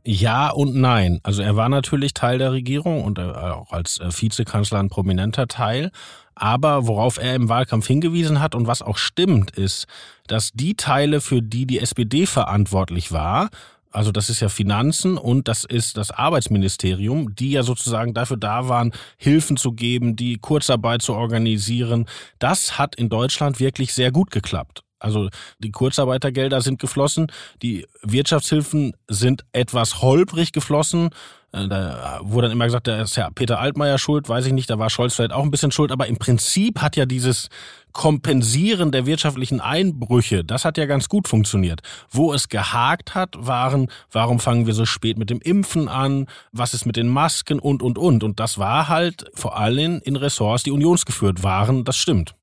Ja 0.06 0.50
und 0.50 0.74
nein. 0.74 1.20
Also 1.22 1.42
er 1.42 1.56
war 1.56 1.68
natürlich 1.68 2.12
Teil 2.12 2.38
der 2.38 2.52
Regierung 2.52 3.04
und 3.04 3.18
äh, 3.18 3.22
auch 3.22 3.72
als 3.72 3.98
äh, 3.98 4.10
Vizekanzler 4.10 4.78
ein 4.78 4.90
prominenter 4.90 5.46
Teil. 5.46 5.90
Aber 6.34 6.86
worauf 6.86 7.18
er 7.18 7.34
im 7.34 7.48
Wahlkampf 7.48 7.86
hingewiesen 7.86 8.40
hat 8.40 8.54
und 8.54 8.66
was 8.66 8.82
auch 8.82 8.98
stimmt, 8.98 9.52
ist, 9.52 9.86
dass 10.26 10.50
die 10.52 10.74
Teile, 10.74 11.20
für 11.20 11.42
die 11.42 11.66
die 11.66 11.78
SPD 11.78 12.26
verantwortlich 12.26 13.12
war, 13.12 13.50
also 13.94 14.10
das 14.10 14.28
ist 14.28 14.40
ja 14.40 14.48
Finanzen 14.48 15.16
und 15.16 15.46
das 15.46 15.64
ist 15.64 15.96
das 15.96 16.10
Arbeitsministerium, 16.10 17.34
die 17.34 17.52
ja 17.52 17.62
sozusagen 17.62 18.12
dafür 18.12 18.36
da 18.36 18.68
waren, 18.68 18.92
Hilfen 19.16 19.56
zu 19.56 19.72
geben, 19.72 20.16
die 20.16 20.38
Kurzarbeit 20.38 21.02
zu 21.02 21.14
organisieren. 21.14 22.06
Das 22.40 22.76
hat 22.76 22.96
in 22.96 23.08
Deutschland 23.08 23.60
wirklich 23.60 23.94
sehr 23.94 24.10
gut 24.10 24.32
geklappt. 24.32 24.82
Also 25.04 25.28
die 25.58 25.70
Kurzarbeitergelder 25.70 26.62
sind 26.62 26.80
geflossen, 26.80 27.26
die 27.62 27.86
Wirtschaftshilfen 28.02 28.94
sind 29.06 29.44
etwas 29.52 30.00
holprig 30.00 30.52
geflossen. 30.52 31.10
Äh, 31.52 31.68
da 31.68 32.20
wurde 32.22 32.48
dann 32.48 32.56
immer 32.56 32.64
gesagt, 32.64 32.86
da 32.86 33.02
ist 33.02 33.16
ja 33.16 33.28
Peter 33.34 33.60
Altmaier 33.60 33.98
schuld, 33.98 34.30
weiß 34.30 34.46
ich 34.46 34.54
nicht, 34.54 34.70
da 34.70 34.78
war 34.78 34.88
Scholz 34.88 35.14
vielleicht 35.14 35.32
auch 35.32 35.42
ein 35.42 35.50
bisschen 35.50 35.72
schuld, 35.72 35.92
aber 35.92 36.06
im 36.06 36.16
Prinzip 36.16 36.80
hat 36.80 36.96
ja 36.96 37.04
dieses 37.04 37.48
Kompensieren 37.92 38.92
der 38.92 39.04
wirtschaftlichen 39.04 39.60
Einbrüche, 39.60 40.42
das 40.42 40.64
hat 40.64 40.78
ja 40.78 40.86
ganz 40.86 41.10
gut 41.10 41.28
funktioniert. 41.28 41.80
Wo 42.10 42.32
es 42.32 42.48
gehakt 42.48 43.14
hat, 43.14 43.36
waren, 43.38 43.88
warum 44.10 44.40
fangen 44.40 44.66
wir 44.66 44.72
so 44.72 44.86
spät 44.86 45.18
mit 45.18 45.28
dem 45.28 45.40
Impfen 45.40 45.88
an, 45.88 46.26
was 46.50 46.72
ist 46.72 46.86
mit 46.86 46.96
den 46.96 47.08
Masken 47.08 47.58
und, 47.58 47.82
und, 47.82 47.98
und. 47.98 48.24
Und 48.24 48.40
das 48.40 48.58
war 48.58 48.88
halt 48.88 49.26
vor 49.34 49.58
allem 49.58 50.00
in 50.02 50.16
Ressorts, 50.16 50.62
die 50.62 50.72
unionsgeführt 50.72 51.42
waren, 51.42 51.84
das 51.84 51.98
stimmt. 51.98 52.34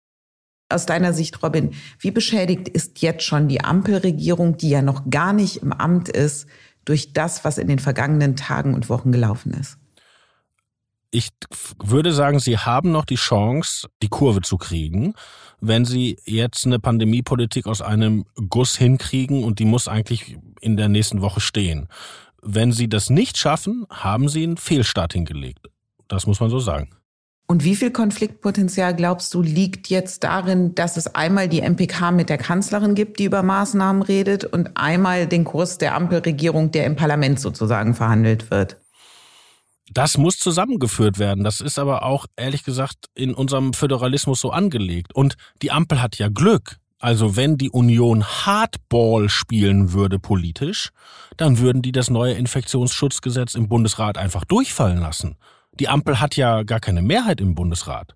Aus 0.71 0.86
deiner 0.86 1.13
Sicht, 1.13 1.41
Robin, 1.43 1.71
wie 1.99 2.12
beschädigt 2.12 2.67
ist 2.67 3.01
jetzt 3.01 3.23
schon 3.23 3.47
die 3.47 3.63
Ampelregierung, 3.63 4.57
die 4.57 4.69
ja 4.69 4.81
noch 4.81 5.10
gar 5.10 5.34
nicht 5.34 5.57
im 5.57 5.73
Amt 5.73 6.10
ist, 6.10 6.47
durch 6.86 7.13
das, 7.13 7.43
was 7.43 7.57
in 7.57 7.67
den 7.67 7.79
vergangenen 7.79 8.36
Tagen 8.36 8.73
und 8.73 8.89
Wochen 8.89 9.12
gelaufen 9.12 9.53
ist? 9.53 9.77
Ich 11.12 11.29
würde 11.84 12.13
sagen, 12.13 12.39
sie 12.39 12.57
haben 12.57 12.91
noch 12.91 13.03
die 13.03 13.15
Chance, 13.15 13.89
die 14.01 14.07
Kurve 14.07 14.41
zu 14.41 14.57
kriegen, 14.57 15.13
wenn 15.60 15.84
sie 15.84 16.17
jetzt 16.25 16.65
eine 16.65 16.79
Pandemiepolitik 16.79 17.67
aus 17.67 17.81
einem 17.81 18.25
Guss 18.49 18.77
hinkriegen 18.77 19.43
und 19.43 19.60
die 19.60 19.65
muss 19.65 19.89
eigentlich 19.89 20.38
in 20.62 20.77
der 20.77 20.88
nächsten 20.88 21.21
Woche 21.21 21.41
stehen. 21.41 21.89
Wenn 22.41 22.71
sie 22.71 22.88
das 22.88 23.10
nicht 23.10 23.38
schaffen, 23.38 23.86
haben 23.89 24.29
sie 24.29 24.43
einen 24.43 24.57
Fehlstart 24.57 25.13
hingelegt. 25.13 25.67
Das 26.07 26.25
muss 26.25 26.39
man 26.39 26.49
so 26.49 26.60
sagen. 26.60 26.89
Und 27.51 27.65
wie 27.65 27.75
viel 27.75 27.91
Konfliktpotenzial 27.91 28.95
glaubst 28.95 29.33
du 29.33 29.41
liegt 29.41 29.89
jetzt 29.89 30.23
darin, 30.23 30.73
dass 30.73 30.95
es 30.95 31.15
einmal 31.15 31.49
die 31.49 31.59
MPK 31.59 32.11
mit 32.11 32.29
der 32.29 32.37
Kanzlerin 32.37 32.95
gibt, 32.95 33.19
die 33.19 33.25
über 33.25 33.43
Maßnahmen 33.43 34.03
redet, 34.03 34.45
und 34.45 34.77
einmal 34.77 35.27
den 35.27 35.43
Kurs 35.43 35.77
der 35.77 35.95
Ampelregierung, 35.95 36.71
der 36.71 36.85
im 36.85 36.95
Parlament 36.95 37.41
sozusagen 37.41 37.93
verhandelt 37.93 38.51
wird? 38.51 38.77
Das 39.91 40.17
muss 40.17 40.37
zusammengeführt 40.37 41.19
werden. 41.19 41.43
Das 41.43 41.59
ist 41.59 41.77
aber 41.77 42.05
auch, 42.05 42.25
ehrlich 42.37 42.63
gesagt, 42.63 43.07
in 43.15 43.33
unserem 43.33 43.73
Föderalismus 43.73 44.39
so 44.39 44.51
angelegt. 44.51 45.13
Und 45.13 45.35
die 45.61 45.71
Ampel 45.71 46.01
hat 46.01 46.17
ja 46.17 46.29
Glück. 46.29 46.77
Also 46.99 47.35
wenn 47.35 47.57
die 47.57 47.69
Union 47.69 48.23
Hardball 48.23 49.27
spielen 49.27 49.91
würde 49.91 50.19
politisch, 50.19 50.91
dann 51.35 51.59
würden 51.59 51.81
die 51.81 51.91
das 51.91 52.09
neue 52.09 52.31
Infektionsschutzgesetz 52.31 53.55
im 53.55 53.67
Bundesrat 53.67 54.17
einfach 54.17 54.45
durchfallen 54.45 54.99
lassen. 55.01 55.35
Die 55.82 55.89
Ampel 55.89 56.20
hat 56.20 56.36
ja 56.36 56.62
gar 56.62 56.80
keine 56.80 57.02
Mehrheit 57.02 57.41
im 57.41 57.56
Bundesrat. 57.56 58.13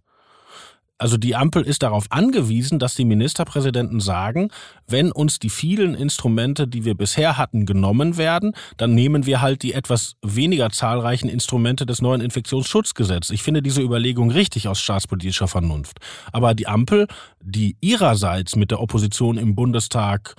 Also 1.00 1.18
die 1.18 1.36
Ampel 1.36 1.64
ist 1.64 1.82
darauf 1.82 2.06
angewiesen, 2.12 2.78
dass 2.78 2.94
die 2.94 3.06
Ministerpräsidenten 3.06 4.02
sagen, 4.02 4.52
wenn 4.86 5.12
uns 5.12 5.40
die 5.40 5.50
vielen 5.50 5.96
Instrumente, 5.96 6.68
die 6.68 6.86
wir 6.86 6.94
bisher 6.94 7.40
hatten, 7.40 7.66
genommen 7.66 8.18
werden, 8.18 8.52
dann 8.78 8.94
nehmen 8.94 9.26
wir 9.26 9.42
halt 9.42 9.64
die 9.64 9.74
etwas 9.74 10.14
weniger 10.22 10.70
zahlreichen 10.70 11.28
Instrumente 11.28 11.88
des 11.88 12.04
neuen 12.04 12.22
Infektionsschutzgesetzes. 12.22 13.32
Ich 13.34 13.42
finde 13.42 13.64
diese 13.64 13.82
Überlegung 13.82 14.30
richtig 14.30 14.68
aus 14.68 14.80
staatspolitischer 14.80 15.48
Vernunft. 15.48 15.98
Aber 16.32 16.54
die 16.54 16.68
Ampel, 16.68 17.08
die 17.42 17.78
ihrerseits 17.82 18.56
mit 18.56 18.70
der 18.70 18.80
Opposition 18.80 19.40
im 19.40 19.56
Bundestag 19.56 20.36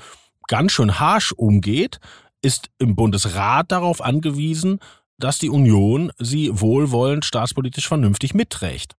ganz 0.47 0.71
schön 0.71 1.01
harsch 1.01 1.33
umgeht, 1.33 1.99
ist 2.41 2.71
im 2.79 2.95
Bundesrat 2.95 3.73
darauf 3.73 4.01
angewiesen, 4.01 4.79
dass 5.19 5.39
die 5.39 5.51
Union 5.51 6.13
sie 6.19 6.51
wohlwollend 6.53 7.25
staatspolitisch 7.25 7.89
vernünftig 7.89 8.35
mitträgt. 8.35 8.95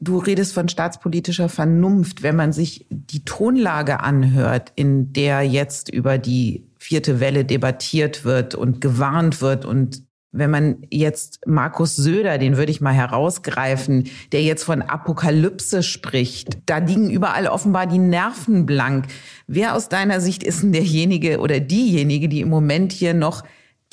Du 0.00 0.18
redest 0.18 0.52
von 0.52 0.68
staatspolitischer 0.68 1.48
Vernunft. 1.48 2.22
Wenn 2.22 2.36
man 2.36 2.52
sich 2.52 2.86
die 2.90 3.24
Tonlage 3.24 4.00
anhört, 4.00 4.72
in 4.74 5.12
der 5.12 5.42
jetzt 5.42 5.88
über 5.88 6.18
die 6.18 6.66
vierte 6.78 7.20
Welle 7.20 7.44
debattiert 7.44 8.24
wird 8.24 8.54
und 8.54 8.80
gewarnt 8.80 9.40
wird 9.40 9.64
und 9.64 10.02
wenn 10.36 10.50
man 10.50 10.78
jetzt 10.90 11.46
Markus 11.46 11.94
Söder, 11.94 12.38
den 12.38 12.56
würde 12.56 12.72
ich 12.72 12.80
mal 12.80 12.92
herausgreifen, 12.92 14.08
der 14.32 14.42
jetzt 14.42 14.64
von 14.64 14.82
Apokalypse 14.82 15.84
spricht, 15.84 16.58
da 16.66 16.78
liegen 16.78 17.08
überall 17.08 17.46
offenbar 17.46 17.86
die 17.86 18.00
Nerven 18.00 18.66
blank. 18.66 19.06
Wer 19.46 19.76
aus 19.76 19.88
deiner 19.88 20.20
Sicht 20.20 20.42
ist 20.42 20.64
denn 20.64 20.72
derjenige 20.72 21.38
oder 21.38 21.60
diejenige, 21.60 22.28
die 22.28 22.40
im 22.40 22.48
Moment 22.48 22.90
hier 22.90 23.14
noch 23.14 23.44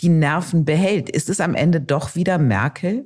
die 0.01 0.09
Nerven 0.09 0.65
behält? 0.65 1.09
Ist 1.09 1.29
es 1.29 1.39
am 1.39 1.55
Ende 1.55 1.81
doch 1.81 2.15
wieder 2.15 2.37
Merkel? 2.37 3.05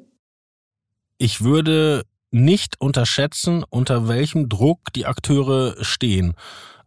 Ich 1.17 1.43
würde 1.43 2.03
nicht 2.31 2.79
unterschätzen, 2.81 3.63
unter 3.69 4.07
welchem 4.07 4.49
Druck 4.49 4.91
die 4.93 5.05
Akteure 5.05 5.75
stehen. 5.83 6.33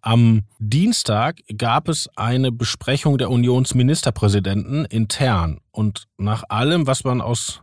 Am 0.01 0.42
Dienstag 0.59 1.40
gab 1.57 1.88
es 1.88 2.09
eine 2.16 2.53
Besprechung 2.53 3.18
der 3.18 3.31
Unionsministerpräsidenten 3.31 4.85
intern 4.85 5.61
und 5.71 6.05
nach 6.18 6.44
allem, 6.49 6.87
was 6.87 7.05
man 7.05 7.21
aus 7.21 7.62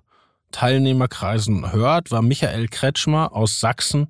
Teilnehmerkreisen 0.51 1.71
hört, 1.71 2.12
war 2.12 2.21
Michael 2.21 2.67
Kretschmer 2.67 3.34
aus 3.34 3.60
Sachsen 3.60 4.08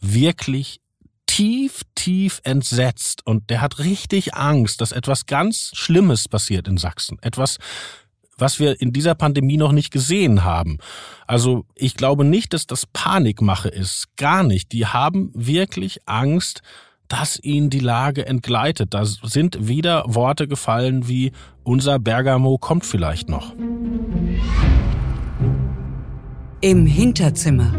wirklich 0.00 0.80
tief, 1.26 1.82
tief 1.94 2.40
entsetzt 2.44 3.26
und 3.26 3.50
der 3.50 3.60
hat 3.60 3.78
richtig 3.78 4.34
Angst, 4.34 4.80
dass 4.80 4.92
etwas 4.92 5.26
ganz 5.26 5.70
Schlimmes 5.74 6.28
passiert 6.28 6.68
in 6.68 6.78
Sachsen. 6.78 7.18
Etwas, 7.20 7.58
was 8.38 8.60
wir 8.60 8.80
in 8.80 8.92
dieser 8.92 9.14
Pandemie 9.14 9.56
noch 9.56 9.72
nicht 9.72 9.90
gesehen 9.90 10.44
haben. 10.44 10.78
Also 11.26 11.64
ich 11.74 11.94
glaube 11.94 12.24
nicht, 12.24 12.52
dass 12.52 12.66
das 12.66 12.86
Panikmache 12.86 13.68
ist. 13.68 14.16
Gar 14.16 14.42
nicht. 14.42 14.72
Die 14.72 14.86
haben 14.86 15.30
wirklich 15.34 16.00
Angst, 16.06 16.62
dass 17.08 17.38
ihnen 17.42 17.70
die 17.70 17.80
Lage 17.80 18.26
entgleitet. 18.26 18.94
Da 18.94 19.04
sind 19.04 19.68
wieder 19.68 20.04
Worte 20.06 20.48
gefallen 20.48 21.08
wie 21.08 21.32
unser 21.62 21.98
Bergamo 21.98 22.58
kommt 22.58 22.84
vielleicht 22.84 23.28
noch. 23.28 23.54
Im 26.60 26.86
Hinterzimmer. 26.86 27.72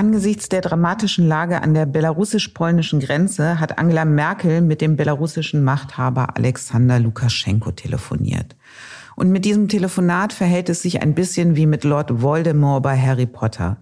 Angesichts 0.00 0.48
der 0.48 0.62
dramatischen 0.62 1.28
Lage 1.28 1.60
an 1.60 1.74
der 1.74 1.84
belarussisch-polnischen 1.84 3.00
Grenze 3.00 3.60
hat 3.60 3.78
Angela 3.78 4.06
Merkel 4.06 4.62
mit 4.62 4.80
dem 4.80 4.96
belarussischen 4.96 5.62
Machthaber 5.62 6.38
Alexander 6.38 6.98
Lukaschenko 6.98 7.72
telefoniert. 7.72 8.56
Und 9.14 9.30
mit 9.30 9.44
diesem 9.44 9.68
Telefonat 9.68 10.32
verhält 10.32 10.70
es 10.70 10.80
sich 10.80 11.02
ein 11.02 11.14
bisschen 11.14 11.54
wie 11.54 11.66
mit 11.66 11.84
Lord 11.84 12.22
Voldemort 12.22 12.82
bei 12.82 12.98
Harry 12.98 13.26
Potter, 13.26 13.76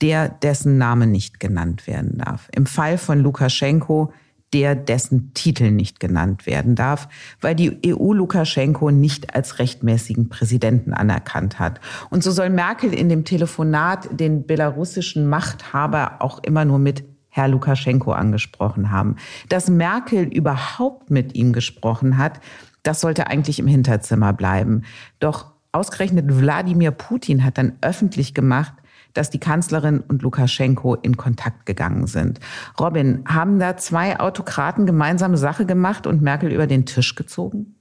der 0.00 0.30
dessen 0.30 0.78
Name 0.78 1.06
nicht 1.06 1.38
genannt 1.38 1.86
werden 1.86 2.16
darf. 2.16 2.48
Im 2.56 2.64
Fall 2.64 2.96
von 2.96 3.18
Lukaschenko 3.18 4.10
der 4.52 4.74
dessen 4.74 5.32
Titel 5.34 5.70
nicht 5.70 6.00
genannt 6.00 6.46
werden 6.46 6.74
darf, 6.74 7.08
weil 7.40 7.54
die 7.54 7.78
EU 7.86 8.12
Lukaschenko 8.12 8.90
nicht 8.90 9.34
als 9.34 9.58
rechtmäßigen 9.58 10.28
Präsidenten 10.28 10.94
anerkannt 10.94 11.58
hat. 11.58 11.80
Und 12.10 12.22
so 12.22 12.30
soll 12.30 12.50
Merkel 12.50 12.94
in 12.94 13.08
dem 13.08 13.24
Telefonat 13.24 14.08
den 14.12 14.46
belarussischen 14.46 15.28
Machthaber 15.28 16.16
auch 16.20 16.42
immer 16.42 16.64
nur 16.64 16.78
mit 16.78 17.04
Herr 17.28 17.48
Lukaschenko 17.48 18.12
angesprochen 18.12 18.90
haben. 18.90 19.16
Dass 19.48 19.68
Merkel 19.68 20.24
überhaupt 20.24 21.10
mit 21.10 21.34
ihm 21.34 21.52
gesprochen 21.52 22.16
hat, 22.18 22.40
das 22.82 23.00
sollte 23.00 23.26
eigentlich 23.26 23.58
im 23.58 23.66
Hinterzimmer 23.66 24.32
bleiben. 24.32 24.82
Doch 25.20 25.52
ausgerechnet 25.72 26.26
Wladimir 26.28 26.90
Putin 26.90 27.44
hat 27.44 27.58
dann 27.58 27.74
öffentlich 27.82 28.34
gemacht, 28.34 28.72
dass 29.14 29.30
die 29.30 29.40
Kanzlerin 29.40 30.00
und 30.00 30.22
Lukaschenko 30.22 30.94
in 30.94 31.16
Kontakt 31.16 31.66
gegangen 31.66 32.06
sind. 32.06 32.40
Robin, 32.78 33.24
haben 33.26 33.58
da 33.58 33.76
zwei 33.76 34.18
Autokraten 34.20 34.86
gemeinsame 34.86 35.36
Sache 35.36 35.66
gemacht 35.66 36.06
und 36.06 36.22
Merkel 36.22 36.52
über 36.52 36.66
den 36.66 36.86
Tisch 36.86 37.14
gezogen? 37.14 37.74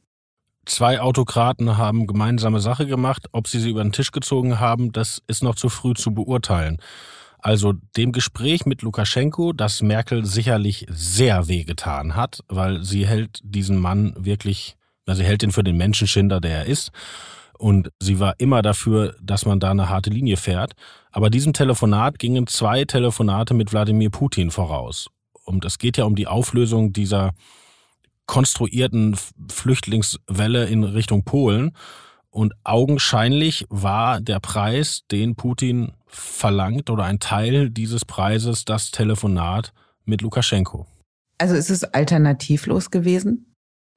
Zwei 0.66 1.00
Autokraten 1.00 1.78
haben 1.78 2.08
gemeinsame 2.08 2.60
Sache 2.60 2.86
gemacht. 2.86 3.28
Ob 3.32 3.48
sie 3.48 3.60
sie 3.60 3.70
über 3.70 3.84
den 3.84 3.94
Tisch 3.94 4.12
gezogen 4.12 4.60
haben, 4.60 4.92
das 4.92 5.22
ist 5.28 5.42
noch 5.42 5.56
zu 5.56 5.70
früh 5.70 5.94
zu 5.94 6.14
beurteilen. 6.14 6.78
Also 7.40 7.74
dem 7.96 8.12
Gespräch 8.12 8.66
mit 8.66 8.82
Lukaschenko, 8.82 9.54
das 9.54 9.82
Merkel 9.82 10.26
sicherlich 10.26 10.86
sehr 10.90 11.48
wehgetan 11.48 12.16
hat, 12.16 12.42
weil 12.50 12.84
sie 12.84 13.08
hält 13.08 13.40
diesen 13.44 13.80
Mann 13.80 14.14
wirklich, 14.18 14.76
sie 15.06 15.24
hält 15.24 15.44
ihn 15.44 15.52
für 15.54 15.64
den 15.64 15.78
Menschenschinder, 15.78 16.42
der 16.42 16.58
er 16.58 16.66
ist. 16.66 16.92
Und 17.58 17.92
sie 18.00 18.20
war 18.20 18.36
immer 18.38 18.62
dafür, 18.62 19.16
dass 19.22 19.46
man 19.46 19.60
da 19.60 19.72
eine 19.72 19.90
harte 19.90 20.10
Linie 20.10 20.38
fährt. 20.38 20.74
Aber 21.18 21.32
diesem 21.32 21.52
Telefonat 21.52 22.20
gingen 22.20 22.46
zwei 22.46 22.86
Telefonate 22.86 23.56
mit 23.56 23.72
Wladimir 23.72 24.12
Putin 24.12 24.52
voraus. 24.52 25.10
Und 25.46 25.66
es 25.66 25.80
geht 25.80 25.98
ja 25.98 26.04
um 26.04 26.16
die 26.16 26.28
Auflösung 26.28 26.94
dieser 26.94 27.34
konstruierten 28.28 29.18
Flüchtlingswelle 29.50 30.68
in 30.68 30.84
Richtung 30.84 31.24
Polen. 31.24 31.72
Und 32.30 32.54
augenscheinlich 32.64 33.66
war 33.70 34.22
der 34.22 34.40
Preis, 34.40 35.06
den 35.10 35.36
Putin 35.36 35.94
verlangt, 36.06 36.92
oder 36.92 37.06
ein 37.06 37.18
Teil 37.18 37.72
dieses 37.72 38.06
Preises, 38.06 38.64
das 38.64 38.92
Telefonat 38.92 39.74
mit 40.06 40.22
Lukaschenko. 40.22 40.86
Also 41.40 41.56
ist 41.56 41.72
es 41.72 41.84
alternativlos 41.84 42.92
gewesen? 42.92 43.56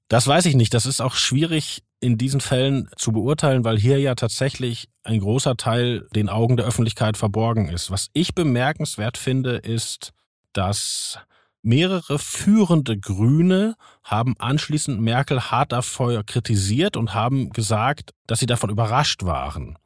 Das 0.08 0.26
weiß 0.26 0.46
ich 0.46 0.54
nicht. 0.54 0.72
Das 0.72 0.86
ist 0.86 1.02
auch 1.02 1.16
schwierig 1.16 1.82
in 2.00 2.16
diesen 2.16 2.40
Fällen 2.40 2.88
zu 2.96 3.12
beurteilen, 3.12 3.64
weil 3.64 3.78
hier 3.78 3.98
ja 3.98 4.14
tatsächlich 4.14 4.88
ein 5.04 5.20
großer 5.20 5.56
Teil 5.56 6.08
den 6.14 6.28
Augen 6.28 6.56
der 6.56 6.66
Öffentlichkeit 6.66 7.16
verborgen 7.16 7.68
ist. 7.68 7.90
Was 7.90 8.08
ich 8.14 8.34
bemerkenswert 8.34 9.18
finde, 9.18 9.56
ist, 9.56 10.12
dass 10.52 11.18
mehrere 11.62 12.18
führende 12.18 12.98
Grüne 12.98 13.76
haben 14.02 14.34
anschließend 14.38 15.00
Merkel 15.00 15.50
hart 15.50 15.72
dafür 15.72 16.24
kritisiert 16.24 16.96
und 16.96 17.14
haben 17.14 17.50
gesagt, 17.50 18.12
dass 18.26 18.40
sie 18.40 18.46
davon 18.46 18.70
überrascht 18.70 19.24
waren. 19.24 19.76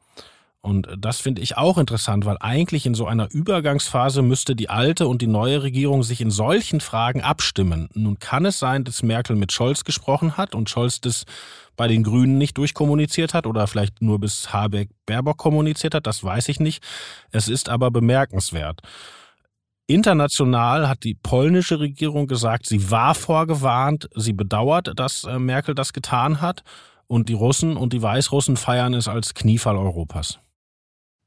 Und 0.65 0.87
das 0.97 1.21
finde 1.21 1.43
ich 1.43 1.57
auch 1.57 1.77
interessant, 1.77 2.25
weil 2.25 2.37
eigentlich 2.39 2.87
in 2.87 2.95
so 2.95 3.05
einer 3.05 3.31
Übergangsphase 3.31 4.23
müsste 4.23 4.55
die 4.55 4.67
alte 4.67 5.07
und 5.07 5.21
die 5.21 5.27
neue 5.27 5.61
Regierung 5.61 6.01
sich 6.01 6.21
in 6.21 6.31
solchen 6.31 6.81
Fragen 6.81 7.21
abstimmen. 7.21 7.87
Nun 7.93 8.17
kann 8.17 8.45
es 8.45 8.57
sein, 8.57 8.83
dass 8.83 9.03
Merkel 9.03 9.35
mit 9.35 9.51
Scholz 9.51 9.83
gesprochen 9.83 10.37
hat 10.37 10.55
und 10.55 10.67
Scholz 10.67 11.01
das 11.01 11.25
bei 11.75 11.87
den 11.87 12.01
Grünen 12.01 12.39
nicht 12.39 12.57
durchkommuniziert 12.57 13.35
hat 13.35 13.45
oder 13.45 13.67
vielleicht 13.67 14.01
nur 14.01 14.19
bis 14.19 14.53
Habeck 14.53 14.89
Baerbock 15.05 15.37
kommuniziert 15.37 15.93
hat, 15.93 16.07
das 16.07 16.23
weiß 16.23 16.49
ich 16.49 16.59
nicht. 16.59 16.83
Es 17.29 17.47
ist 17.47 17.69
aber 17.69 17.91
bemerkenswert. 17.91 18.81
International 19.85 20.89
hat 20.89 21.03
die 21.03 21.13
polnische 21.13 21.79
Regierung 21.79 22.25
gesagt, 22.25 22.65
sie 22.65 22.89
war 22.89 23.13
vorgewarnt, 23.13 24.09
sie 24.15 24.33
bedauert, 24.33 24.93
dass 24.95 25.25
äh, 25.25 25.37
Merkel 25.37 25.75
das 25.75 25.93
getan 25.93 26.41
hat 26.41 26.63
und 27.05 27.29
die 27.29 27.33
Russen 27.33 27.77
und 27.77 27.93
die 27.93 28.01
Weißrussen 28.01 28.57
feiern 28.57 28.95
es 28.95 29.07
als 29.07 29.35
Kniefall 29.35 29.77
Europas. 29.77 30.39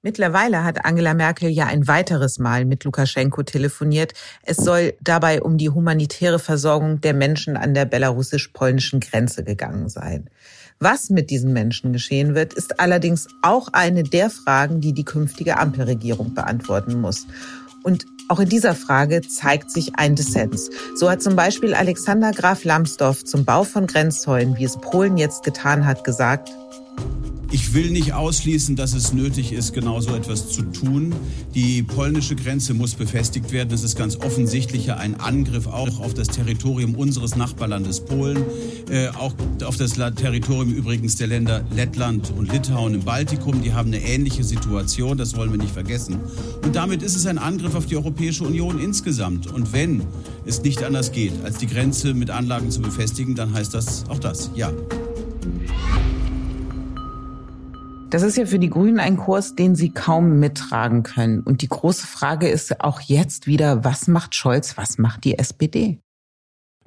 Mittlerweile 0.00 0.62
hat 0.62 0.84
Angela 0.84 1.12
Merkel 1.12 1.50
ja 1.50 1.66
ein 1.66 1.88
weiteres 1.88 2.38
Mal 2.38 2.64
mit 2.64 2.84
Lukaschenko 2.84 3.42
telefoniert. 3.42 4.12
Es 4.44 4.58
soll 4.58 4.94
dabei 5.00 5.42
um 5.42 5.58
die 5.58 5.70
humanitäre 5.70 6.38
Versorgung 6.38 7.00
der 7.00 7.14
Menschen 7.14 7.56
an 7.56 7.74
der 7.74 7.84
belarussisch-polnischen 7.84 9.00
Grenze 9.00 9.42
gegangen 9.42 9.88
sein. 9.88 10.30
Was 10.78 11.10
mit 11.10 11.30
diesen 11.30 11.52
Menschen 11.52 11.92
geschehen 11.92 12.36
wird, 12.36 12.54
ist 12.54 12.78
allerdings 12.78 13.26
auch 13.42 13.70
eine 13.72 14.04
der 14.04 14.30
Fragen, 14.30 14.80
die 14.80 14.92
die 14.92 15.04
künftige 15.04 15.56
Ampelregierung 15.56 16.32
beantworten 16.32 17.00
muss. 17.00 17.26
Und 17.82 18.06
auch 18.28 18.38
in 18.38 18.48
dieser 18.48 18.76
Frage 18.76 19.22
zeigt 19.22 19.72
sich 19.72 19.96
ein 19.96 20.14
Dissens. 20.14 20.70
So 20.94 21.10
hat 21.10 21.22
zum 21.22 21.34
Beispiel 21.34 21.74
Alexander 21.74 22.30
Graf 22.30 22.62
Lambsdorff 22.62 23.24
zum 23.24 23.44
Bau 23.44 23.64
von 23.64 23.88
Grenzzäunen, 23.88 24.58
wie 24.58 24.64
es 24.64 24.76
Polen 24.76 25.16
jetzt 25.16 25.42
getan 25.42 25.86
hat, 25.86 26.04
gesagt, 26.04 26.50
Ich 27.50 27.72
will 27.72 27.90
nicht 27.90 28.12
ausschließen, 28.12 28.76
dass 28.76 28.92
es 28.92 29.14
nötig 29.14 29.52
ist, 29.52 29.72
genau 29.72 30.00
so 30.00 30.14
etwas 30.14 30.50
zu 30.50 30.62
tun. 30.62 31.14
Die 31.54 31.82
polnische 31.82 32.36
Grenze 32.36 32.74
muss 32.74 32.94
befestigt 32.94 33.52
werden. 33.52 33.70
Das 33.70 33.84
ist 33.84 33.96
ganz 33.96 34.16
offensichtlich 34.16 34.92
ein 34.92 35.18
Angriff 35.18 35.66
auch 35.66 36.00
auf 36.00 36.12
das 36.12 36.28
Territorium 36.28 36.94
unseres 36.94 37.36
Nachbarlandes 37.36 38.00
Polen, 38.00 38.44
äh, 38.90 39.08
auch 39.08 39.32
auf 39.64 39.76
das 39.76 39.92
Territorium 39.92 40.74
übrigens 40.74 41.16
der 41.16 41.28
Länder 41.28 41.64
Lettland 41.74 42.30
und 42.36 42.52
Litauen 42.52 42.92
im 42.92 43.04
Baltikum. 43.04 43.62
Die 43.62 43.72
haben 43.72 43.88
eine 43.88 44.02
ähnliche 44.02 44.44
Situation, 44.44 45.16
das 45.16 45.34
wollen 45.34 45.50
wir 45.50 45.58
nicht 45.58 45.72
vergessen. 45.72 46.18
Und 46.62 46.76
damit 46.76 47.02
ist 47.02 47.16
es 47.16 47.24
ein 47.24 47.38
Angriff 47.38 47.74
auf 47.74 47.86
die 47.86 47.96
Europäische 47.96 48.44
Union 48.44 48.78
insgesamt. 48.78 49.46
Und 49.46 49.72
wenn 49.72 50.02
es 50.44 50.62
nicht 50.62 50.82
anders 50.82 51.12
geht, 51.12 51.32
als 51.44 51.56
die 51.56 51.66
Grenze 51.66 52.12
mit 52.12 52.28
Anlagen 52.28 52.70
zu 52.70 52.82
befestigen, 52.82 53.34
dann 53.34 53.54
heißt 53.54 53.72
das 53.72 54.04
auch 54.10 54.18
das, 54.18 54.50
ja. 54.54 54.70
Das 58.10 58.22
ist 58.22 58.38
ja 58.38 58.46
für 58.46 58.58
die 58.58 58.70
Grünen 58.70 59.00
ein 59.00 59.18
Kurs, 59.18 59.54
den 59.54 59.74
sie 59.74 59.90
kaum 59.90 60.38
mittragen 60.38 61.02
können. 61.02 61.42
Und 61.42 61.60
die 61.60 61.68
große 61.68 62.06
Frage 62.06 62.48
ist 62.48 62.80
auch 62.80 63.02
jetzt 63.02 63.46
wieder, 63.46 63.84
was 63.84 64.08
macht 64.08 64.34
Scholz, 64.34 64.78
was 64.78 64.96
macht 64.96 65.24
die 65.24 65.38
SPD? 65.38 65.98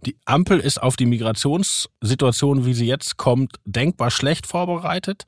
Die 0.04 0.18
Ampel 0.26 0.60
ist 0.60 0.82
auf 0.82 0.96
die 0.96 1.06
Migrationssituation, 1.06 2.66
wie 2.66 2.74
sie 2.74 2.88
jetzt 2.88 3.18
kommt, 3.18 3.58
denkbar 3.66 4.10
schlecht 4.10 4.48
vorbereitet. 4.48 5.26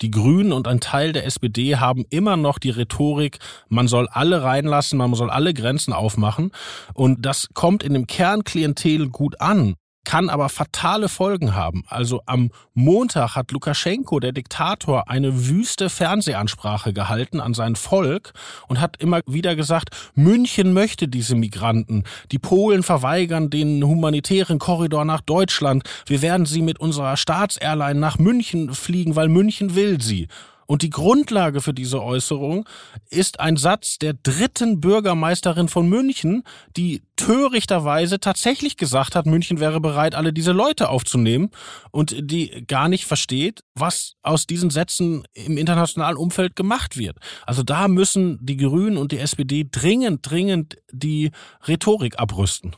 Die 0.00 0.12
Grünen 0.12 0.52
und 0.52 0.68
ein 0.68 0.78
Teil 0.78 1.12
der 1.12 1.26
SPD 1.26 1.76
haben 1.76 2.04
immer 2.08 2.36
noch 2.36 2.60
die 2.60 2.70
Rhetorik, 2.70 3.38
man 3.68 3.88
soll 3.88 4.08
alle 4.08 4.44
reinlassen, 4.44 4.96
man 4.96 5.12
soll 5.14 5.30
alle 5.30 5.54
Grenzen 5.54 5.92
aufmachen. 5.92 6.52
Und 6.94 7.26
das 7.26 7.48
kommt 7.52 7.82
in 7.82 7.94
dem 7.94 8.06
Kernklientel 8.06 9.08
gut 9.08 9.40
an 9.40 9.74
kann 10.04 10.28
aber 10.28 10.48
fatale 10.48 11.08
Folgen 11.08 11.54
haben. 11.54 11.84
Also 11.88 12.22
am 12.26 12.50
Montag 12.74 13.36
hat 13.36 13.52
Lukaschenko, 13.52 14.20
der 14.20 14.32
Diktator, 14.32 15.08
eine 15.08 15.48
wüste 15.48 15.90
Fernsehansprache 15.90 16.92
gehalten 16.92 17.40
an 17.40 17.54
sein 17.54 17.76
Volk 17.76 18.32
und 18.68 18.80
hat 18.80 18.96
immer 18.98 19.20
wieder 19.26 19.56
gesagt, 19.56 19.90
München 20.14 20.72
möchte 20.72 21.08
diese 21.08 21.34
Migranten. 21.36 22.04
Die 22.32 22.38
Polen 22.38 22.82
verweigern 22.82 23.50
den 23.50 23.84
humanitären 23.84 24.58
Korridor 24.58 25.04
nach 25.04 25.20
Deutschland. 25.20 25.84
Wir 26.06 26.22
werden 26.22 26.46
sie 26.46 26.62
mit 26.62 26.80
unserer 26.80 27.16
Staatsairline 27.16 27.98
nach 27.98 28.18
München 28.18 28.74
fliegen, 28.74 29.16
weil 29.16 29.28
München 29.28 29.74
will 29.74 30.00
sie. 30.00 30.28
Und 30.66 30.82
die 30.82 30.90
Grundlage 30.90 31.60
für 31.60 31.74
diese 31.74 32.02
Äußerung 32.02 32.68
ist 33.10 33.40
ein 33.40 33.56
Satz 33.56 33.98
der 33.98 34.14
dritten 34.14 34.80
Bürgermeisterin 34.80 35.68
von 35.68 35.88
München, 35.88 36.44
die 36.76 37.02
törichterweise 37.16 38.20
tatsächlich 38.20 38.76
gesagt 38.76 39.14
hat, 39.14 39.26
München 39.26 39.60
wäre 39.60 39.80
bereit, 39.80 40.14
alle 40.14 40.32
diese 40.32 40.52
Leute 40.52 40.88
aufzunehmen 40.88 41.50
und 41.90 42.14
die 42.18 42.64
gar 42.66 42.88
nicht 42.88 43.04
versteht, 43.04 43.62
was 43.74 44.14
aus 44.22 44.46
diesen 44.46 44.70
Sätzen 44.70 45.24
im 45.34 45.56
internationalen 45.58 46.16
Umfeld 46.16 46.56
gemacht 46.56 46.96
wird. 46.96 47.18
Also 47.46 47.62
da 47.62 47.88
müssen 47.88 48.38
die 48.42 48.56
Grünen 48.56 48.96
und 48.96 49.12
die 49.12 49.18
SPD 49.18 49.68
dringend, 49.70 50.28
dringend 50.28 50.76
die 50.90 51.30
Rhetorik 51.66 52.18
abrüsten. 52.18 52.74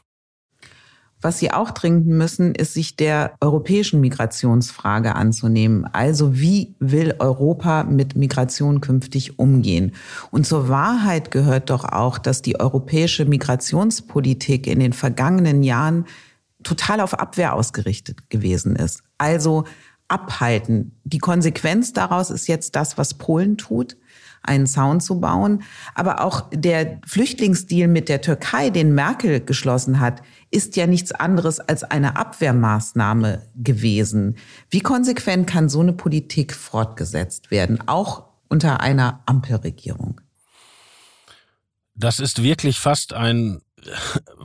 Was 1.25 1.39
sie 1.39 1.51
auch 1.51 1.71
dringend 1.71 2.07
müssen, 2.07 2.55
ist 2.55 2.75
sich 2.75 2.97
der 2.97 3.35
europäischen 3.41 4.03
Migrationsfrage 4.03 5.15
anzunehmen. 5.15 5.87
Also 5.87 6.39
wie 6.39 6.75
will 6.81 7.15
Europa 7.19 7.85
mit 7.85 8.15
Migration 8.15 8.83
künftig 8.83 9.39
umgehen? 9.39 9.93
Und 10.31 10.47
zur 10.47 10.69
Wahrheit 10.69 11.31
gehört 11.31 11.71
doch 11.71 11.85
auch, 11.85 12.19
dass 12.19 12.43
die 12.43 12.61
europäische 12.61 13.25
Migrationspolitik 13.25 14.67
in 14.67 14.81
den 14.81 14.93
vergangenen 14.93 15.63
Jahren 15.63 16.05
total 16.63 17.01
auf 17.01 17.15
Abwehr 17.15 17.55
ausgerichtet 17.55 18.29
gewesen 18.29 18.77
ist. 18.77 19.03
Also 19.17 19.65
abhalten. 20.09 20.93
Die 21.05 21.19
Konsequenz 21.19 21.93
daraus 21.93 22.31
ist 22.31 22.47
jetzt 22.47 22.77
das, 22.77 22.99
was 22.99 23.15
Polen 23.15 23.57
tut 23.57 23.97
einen 24.45 24.67
Zaun 24.67 25.01
zu 25.01 25.21
bauen. 25.21 25.63
Aber 25.95 26.23
auch 26.23 26.49
der 26.53 27.01
Flüchtlingsdeal 27.07 27.89
mit 27.89 28.09
der 28.09 28.21
Türkei, 28.21 28.71
den 28.71 28.95
Merkel 28.95 29.41
geschlossen 29.41 30.01
hat, 30.01 30.23
ist 30.51 30.77
ja 30.77 30.87
nichts 30.87 31.13
anderes 31.13 31.61
als 31.61 31.83
eine 31.83 32.17
Abwehrmaßnahme 32.17 33.43
gewesen. 33.57 34.37
Wie 34.71 34.81
konsequent 34.81 35.47
kann 35.49 35.69
so 35.69 35.81
eine 35.81 35.93
Politik 35.93 36.55
fortgesetzt 36.55 37.51
werden, 37.51 37.89
auch 37.89 38.25
unter 38.49 38.81
einer 38.81 39.21
Ampelregierung? 39.27 40.21
Das 41.97 42.19
ist 42.19 42.43
wirklich 42.43 42.79
fast 42.79 43.13
ein 43.13 43.61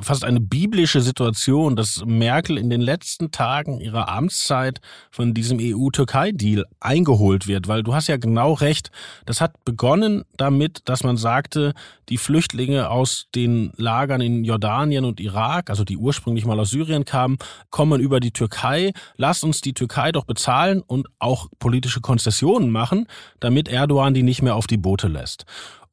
fast 0.02 0.24
eine 0.24 0.40
biblische 0.40 1.02
Situation, 1.02 1.76
dass 1.76 2.04
Merkel 2.06 2.58
in 2.58 2.70
den 2.70 2.82
letzten 2.82 3.32
Tagen 3.32 3.80
ihrer 3.80 4.10
Amtszeit 4.10 4.82
von 5.12 5.34
diesem 5.34 5.60
EU-Türkei-Deal 5.62 6.66
eingeholt 6.80 7.48
wird, 7.48 7.68
weil 7.68 7.84
du 7.84 7.94
hast 7.94 8.08
ja 8.08 8.18
genau 8.18 8.54
recht, 8.54 8.92
das 9.26 9.42
hat 9.42 9.64
begonnen 9.66 10.24
damit, 10.38 10.82
dass 10.86 11.04
man 11.04 11.18
sagte, 11.18 11.74
die 12.10 12.18
Flüchtlinge 12.18 12.90
aus 12.90 13.28
den 13.36 13.72
Lagern 13.76 14.22
in 14.22 14.44
Jordanien 14.44 15.06
und 15.06 15.20
Irak, 15.20 15.70
also 15.70 15.84
die 15.84 15.98
ursprünglich 15.98 16.46
mal 16.46 16.60
aus 16.60 16.72
Syrien 16.72 17.06
kamen, 17.06 17.38
kommen 17.70 18.02
über 18.02 18.20
die 18.20 18.32
Türkei, 18.32 18.94
lass 19.16 19.44
uns 19.44 19.62
die 19.62 19.74
Türkei 19.74 20.12
doch 20.12 20.26
bezahlen 20.26 20.82
und 20.82 21.08
auch 21.20 21.48
politische 21.60 22.02
Konzessionen 22.02 22.72
machen, 22.72 23.08
damit 23.40 23.68
Erdogan 23.68 24.14
die 24.14 24.24
nicht 24.24 24.42
mehr 24.42 24.56
auf 24.56 24.68
die 24.68 24.78
Boote 24.78 25.08
lässt. 25.08 25.46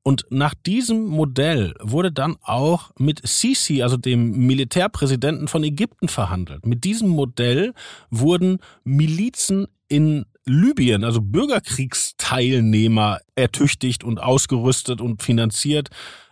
Und 0.07 0.25
nach 0.31 0.55
diesem 0.55 1.07
Modell 1.07 1.75
wurde 1.81 2.13
dann 2.13 2.37
auch 2.45 2.93
mit 2.97 3.27
Sisi, 3.27 3.83
also 3.83 3.97
dem 3.97 4.47
Militärpräsidenten 4.47 5.49
von 5.49 5.65
Ägypten, 5.65 6.07
verhandelt. 6.07 6.65
Mit 6.65 6.85
diesem 6.85 7.09
Modell 7.09 7.75
wurden 8.09 8.61
Milizen 8.85 9.67
in 9.89 10.25
Libyen, 10.45 11.03
also 11.03 11.21
Bürgerkriegsteilnehmer, 11.21 13.19
ertüchtigt 13.35 14.05
und 14.05 14.23
ausgerüstet 14.23 15.01
und 15.01 15.25
finanziert 15.25 15.89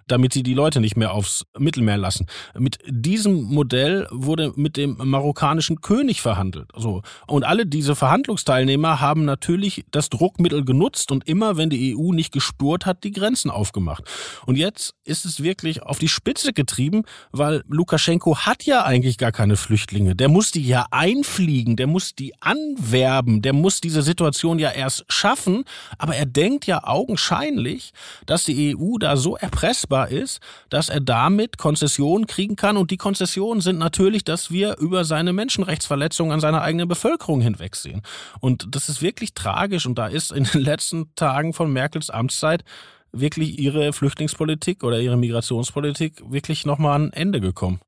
damit 0.07 0.33
sie 0.33 0.43
die 0.43 0.55
Leute 0.55 0.81
nicht 0.81 0.97
mehr 0.97 1.12
aufs 1.12 1.45
Mittelmeer 1.59 1.97
lassen. 1.97 2.27
Mit 2.59 2.79
diesem 2.87 3.43
Modell 3.45 4.07
wurde 4.11 4.53
mit 4.57 4.77
dem 4.77 4.97
marokkanischen 4.99 5.81
König 5.81 6.21
verhandelt. 6.21 6.71
So. 6.77 7.03
Und 7.27 7.45
alle 7.45 7.67
diese 7.67 7.95
Verhandlungsteilnehmer 7.95 9.01
haben 9.01 9.25
natürlich 9.25 9.85
das 9.90 10.11
Druckmittel 10.11 10.64
genutzt 10.64 11.11
und 11.11 11.27
immer, 11.27 11.57
wenn 11.57 11.71
die 11.71 11.97
EU 11.97 12.12
nicht 12.12 12.33
gespurt 12.33 12.87
hat, 12.87 13.05
die 13.05 13.12
Grenzen 13.12 13.51
aufgemacht. 13.51 14.05
Und 14.47 14.57
jetzt 14.57 14.95
ist 15.05 15.25
es 15.25 15.43
wirklich 15.43 15.83
auf 15.83 15.99
die 15.99 16.09
Spitze 16.09 16.53
getrieben, 16.53 17.05
weil 17.33 17.62
Lukaschenko 17.69 18.38
hat 18.38 18.64
ja 18.64 18.85
eigentlich 18.85 19.19
gar 19.19 19.33
keine 19.33 19.57
Flüchtlinge. 19.57 20.14
Der 20.14 20.29
muss 20.29 20.51
die 20.51 20.67
ja 20.67 20.87
einfliegen, 20.90 21.77
der 21.77 21.87
muss 21.87 22.14
die 22.14 22.35
anwerben, 22.40 23.43
der 23.43 23.53
muss 23.53 23.81
diese 23.81 24.03
Situation 24.03 24.59
ja 24.59 24.71
erst 24.71 25.05
schaffen. 25.09 25.64
Aber 25.99 26.14
er 26.14 26.27
denkt 26.27 26.67
ja 26.67 26.85
augenscheinlich, 26.85 27.93
dass 28.27 28.45
die 28.45 28.77
EU 28.77 28.99
da 28.99 29.17
so 29.17 29.37
erpressbar 29.37 29.93
nachvollziehbar 29.94 30.09
ist, 30.11 30.40
dass 30.70 30.88
er 30.88 31.00
damit 31.00 31.59
Konzessionen 31.59 32.26
kriegen 32.26 32.57
kann. 32.57 32.76
Und 32.76 32.90
die 32.90 32.96
Konzessionen 32.96 33.61
sind 33.61 33.78
natürlich, 33.78 34.24
dass 34.24 34.50
wir 34.50 34.76
über 34.78 35.04
seine 35.04 35.33
Menschenrechtsverletzungen 35.33 36.33
an 36.33 36.40
seiner 36.40 36.62
eigenen 36.62 36.88
Bevölkerung 36.88 37.40
hinwegsehen. 37.40 38.02
Und 38.40 38.74
das 38.74 38.88
ist 38.88 39.02
wirklich 39.02 39.35
tragisch. 39.35 39.87
Und 39.87 39.96
da 39.96 40.07
ist 40.07 40.33
in 40.33 40.44
den 40.44 40.62
letzten 40.62 41.14
Tagen 41.14 41.52
von 41.52 41.72
Merkels 41.72 42.11
Amtszeit 42.11 42.64
wirklich 43.12 43.59
ihre 43.59 43.92
Flüchtlingspolitik 43.92 44.83
oder 44.83 45.00
ihre 45.00 45.16
Migrationspolitik 45.16 46.22
wirklich 46.28 46.66
nochmal 46.66 46.96
an 46.96 47.12
Ende 47.12 47.40
gekommen. 47.40 47.80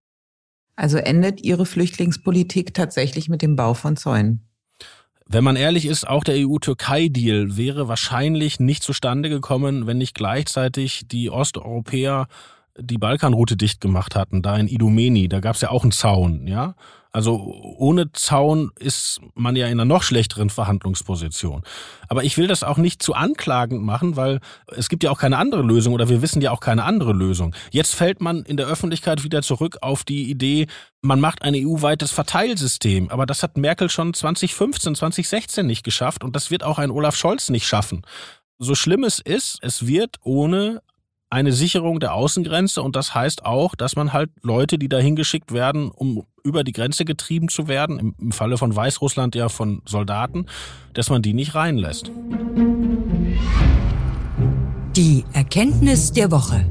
Also 0.76 0.98
endet 0.98 1.42
ihre 1.42 1.66
Flüchtlingspolitik 1.66 2.74
tatsächlich 2.74 3.28
mit 3.28 3.42
dem 3.42 3.56
Bau 3.56 3.74
von 3.74 3.96
Zäunen? 3.96 4.46
Wenn 5.28 5.42
man 5.42 5.56
ehrlich 5.56 5.86
ist, 5.86 6.06
auch 6.06 6.22
der 6.22 6.36
EU-Türkei-Deal 6.36 7.56
wäre 7.56 7.88
wahrscheinlich 7.88 8.60
nicht 8.60 8.84
zustande 8.84 9.28
gekommen, 9.28 9.86
wenn 9.86 9.98
nicht 9.98 10.14
gleichzeitig 10.14 11.08
die 11.08 11.30
Osteuropäer 11.30 12.28
die 12.78 12.98
Balkanroute 12.98 13.56
dicht 13.56 13.80
gemacht 13.80 14.14
hatten, 14.14 14.42
da 14.42 14.56
in 14.56 14.68
Idomeni, 14.68 15.28
da 15.28 15.40
gab 15.40 15.56
es 15.56 15.62
ja 15.62 15.70
auch 15.70 15.82
einen 15.82 15.92
Zaun, 15.92 16.46
ja. 16.46 16.74
Also 17.16 17.40
ohne 17.78 18.12
Zaun 18.12 18.72
ist 18.78 19.22
man 19.34 19.56
ja 19.56 19.68
in 19.68 19.72
einer 19.72 19.86
noch 19.86 20.02
schlechteren 20.02 20.50
Verhandlungsposition. 20.50 21.62
Aber 22.08 22.24
ich 22.24 22.36
will 22.36 22.46
das 22.46 22.62
auch 22.62 22.76
nicht 22.76 23.02
zu 23.02 23.14
anklagend 23.14 23.82
machen, 23.82 24.16
weil 24.16 24.38
es 24.76 24.90
gibt 24.90 25.02
ja 25.02 25.10
auch 25.10 25.18
keine 25.18 25.38
andere 25.38 25.62
Lösung 25.62 25.94
oder 25.94 26.10
wir 26.10 26.20
wissen 26.20 26.42
ja 26.42 26.50
auch 26.50 26.60
keine 26.60 26.84
andere 26.84 27.14
Lösung. 27.14 27.54
Jetzt 27.70 27.94
fällt 27.94 28.20
man 28.20 28.42
in 28.42 28.58
der 28.58 28.66
Öffentlichkeit 28.66 29.24
wieder 29.24 29.40
zurück 29.40 29.78
auf 29.80 30.04
die 30.04 30.28
Idee, 30.28 30.66
man 31.00 31.18
macht 31.18 31.40
ein 31.40 31.54
EU-weites 31.56 32.12
Verteilsystem. 32.12 33.08
Aber 33.08 33.24
das 33.24 33.42
hat 33.42 33.56
Merkel 33.56 33.88
schon 33.88 34.12
2015, 34.12 34.96
2016 34.96 35.66
nicht 35.66 35.84
geschafft 35.84 36.22
und 36.22 36.36
das 36.36 36.50
wird 36.50 36.64
auch 36.64 36.78
ein 36.78 36.90
Olaf 36.90 37.16
Scholz 37.16 37.48
nicht 37.48 37.66
schaffen. 37.66 38.02
So 38.58 38.74
schlimm 38.74 39.04
es 39.04 39.20
ist, 39.20 39.56
es 39.62 39.86
wird 39.86 40.16
ohne 40.22 40.82
eine 41.30 41.52
Sicherung 41.52 41.98
der 41.98 42.14
Außengrenze 42.14 42.82
und 42.82 42.94
das 42.94 43.14
heißt 43.14 43.44
auch, 43.44 43.74
dass 43.74 43.96
man 43.96 44.12
halt 44.12 44.30
Leute, 44.42 44.78
die 44.78 44.88
dahin 44.88 45.16
geschickt 45.16 45.52
werden, 45.52 45.90
um 45.90 46.26
über 46.46 46.62
die 46.62 46.72
Grenze 46.72 47.04
getrieben 47.04 47.48
zu 47.48 47.66
werden, 47.66 47.98
im, 47.98 48.14
im 48.20 48.32
Falle 48.32 48.56
von 48.56 48.74
Weißrussland 48.74 49.34
ja 49.34 49.48
von 49.48 49.82
Soldaten, 49.84 50.46
dass 50.94 51.10
man 51.10 51.20
die 51.20 51.34
nicht 51.34 51.54
reinlässt. 51.54 52.10
Die 54.96 55.24
Erkenntnis 55.32 56.12
der 56.12 56.30
Woche. 56.30 56.64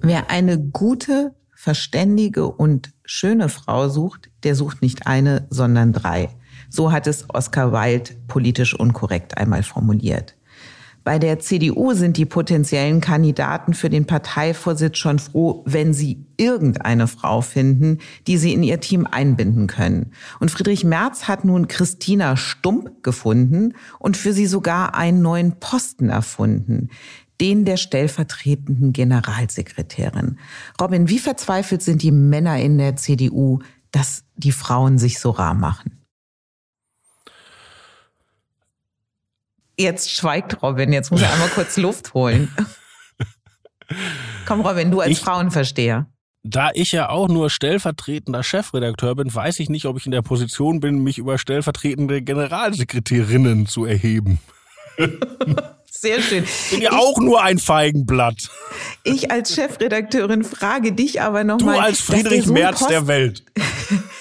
Wer 0.00 0.30
eine 0.30 0.58
gute, 0.58 1.34
verständige 1.54 2.46
und 2.46 2.92
schöne 3.04 3.48
Frau 3.48 3.88
sucht, 3.88 4.30
der 4.44 4.54
sucht 4.54 4.80
nicht 4.80 5.06
eine, 5.06 5.46
sondern 5.50 5.92
drei. 5.92 6.30
So 6.70 6.92
hat 6.92 7.08
es 7.08 7.26
Oscar 7.28 7.72
Wilde 7.72 8.12
politisch 8.28 8.74
unkorrekt 8.78 9.36
einmal 9.36 9.64
formuliert. 9.64 10.36
Bei 11.06 11.20
der 11.20 11.38
CDU 11.38 11.92
sind 11.92 12.16
die 12.16 12.24
potenziellen 12.24 13.00
Kandidaten 13.00 13.74
für 13.74 13.88
den 13.88 14.06
Parteivorsitz 14.06 14.98
schon 14.98 15.20
froh, 15.20 15.62
wenn 15.64 15.94
sie 15.94 16.26
irgendeine 16.36 17.06
Frau 17.06 17.42
finden, 17.42 17.98
die 18.26 18.36
sie 18.36 18.52
in 18.52 18.64
ihr 18.64 18.80
Team 18.80 19.06
einbinden 19.08 19.68
können. 19.68 20.10
Und 20.40 20.50
Friedrich 20.50 20.82
Merz 20.82 21.28
hat 21.28 21.44
nun 21.44 21.68
Christina 21.68 22.36
Stump 22.36 23.04
gefunden 23.04 23.74
und 24.00 24.16
für 24.16 24.32
sie 24.32 24.46
sogar 24.46 24.96
einen 24.96 25.22
neuen 25.22 25.60
Posten 25.60 26.08
erfunden 26.08 26.90
den 27.40 27.66
der 27.66 27.76
stellvertretenden 27.76 28.94
Generalsekretärin. 28.94 30.38
Robin, 30.80 31.10
wie 31.10 31.18
verzweifelt 31.18 31.82
sind 31.82 32.02
die 32.02 32.10
Männer 32.10 32.58
in 32.58 32.78
der 32.78 32.96
CDU, 32.96 33.58
dass 33.92 34.24
die 34.36 34.52
Frauen 34.52 34.96
sich 34.96 35.20
so 35.20 35.30
rar 35.30 35.52
machen? 35.52 36.05
Jetzt 39.78 40.10
schweigt 40.10 40.62
Robin, 40.62 40.92
jetzt 40.92 41.10
muss 41.10 41.22
er 41.22 41.32
einmal 41.32 41.48
kurz 41.48 41.76
Luft 41.76 42.14
holen. 42.14 42.50
Komm, 44.46 44.62
Robin, 44.62 44.90
du 44.90 45.00
als 45.00 45.10
ich, 45.10 45.20
Frauenversteher. 45.20 46.06
Da 46.42 46.70
ich 46.74 46.92
ja 46.92 47.08
auch 47.08 47.28
nur 47.28 47.50
stellvertretender 47.50 48.42
Chefredakteur 48.42 49.16
bin, 49.16 49.34
weiß 49.34 49.60
ich 49.60 49.68
nicht, 49.68 49.86
ob 49.86 49.98
ich 49.98 50.06
in 50.06 50.12
der 50.12 50.22
Position 50.22 50.80
bin, 50.80 51.02
mich 51.02 51.18
über 51.18 51.38
stellvertretende 51.38 52.22
Generalsekretärinnen 52.22 53.66
zu 53.66 53.84
erheben. 53.84 54.38
Sehr 55.90 56.20
schön. 56.20 56.44
Ich 56.44 56.70
bin 56.70 56.82
ja 56.82 56.90
ich, 56.92 56.96
auch 56.96 57.18
nur 57.18 57.42
ein 57.42 57.58
Feigenblatt. 57.58 58.48
Ich 59.02 59.30
als 59.30 59.54
Chefredakteurin 59.54 60.44
frage 60.44 60.92
dich 60.92 61.20
aber 61.20 61.42
nochmal. 61.42 61.76
Du 61.76 61.82
als 61.82 62.00
Friedrich 62.00 62.46
Merz 62.46 62.86
der 62.86 63.06
Welt. 63.06 63.44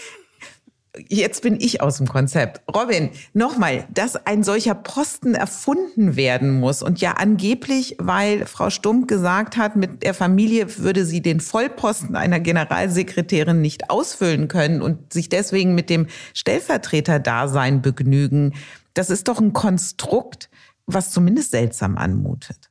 Jetzt 1.07 1.41
bin 1.41 1.59
ich 1.59 1.81
aus 1.81 1.97
dem 1.97 2.07
Konzept. 2.07 2.61
Robin, 2.73 3.09
nochmal, 3.33 3.85
dass 3.93 4.15
ein 4.15 4.43
solcher 4.43 4.75
Posten 4.75 5.35
erfunden 5.35 6.15
werden 6.15 6.59
muss 6.59 6.81
und 6.81 7.01
ja 7.01 7.13
angeblich, 7.13 7.95
weil 7.99 8.45
Frau 8.45 8.69
Stump 8.69 9.07
gesagt 9.07 9.57
hat, 9.57 9.75
mit 9.75 10.03
der 10.03 10.13
Familie 10.13 10.77
würde 10.77 11.05
sie 11.05 11.21
den 11.21 11.39
Vollposten 11.39 12.15
einer 12.15 12.39
Generalsekretärin 12.39 13.61
nicht 13.61 13.89
ausfüllen 13.89 14.47
können 14.47 14.81
und 14.81 15.13
sich 15.13 15.29
deswegen 15.29 15.75
mit 15.75 15.89
dem 15.89 16.07
Stellvertreter-Dasein 16.33 17.81
begnügen. 17.81 18.53
Das 18.93 19.09
ist 19.09 19.27
doch 19.27 19.39
ein 19.39 19.53
Konstrukt, 19.53 20.49
was 20.85 21.11
zumindest 21.11 21.51
seltsam 21.51 21.97
anmutet. 21.97 22.69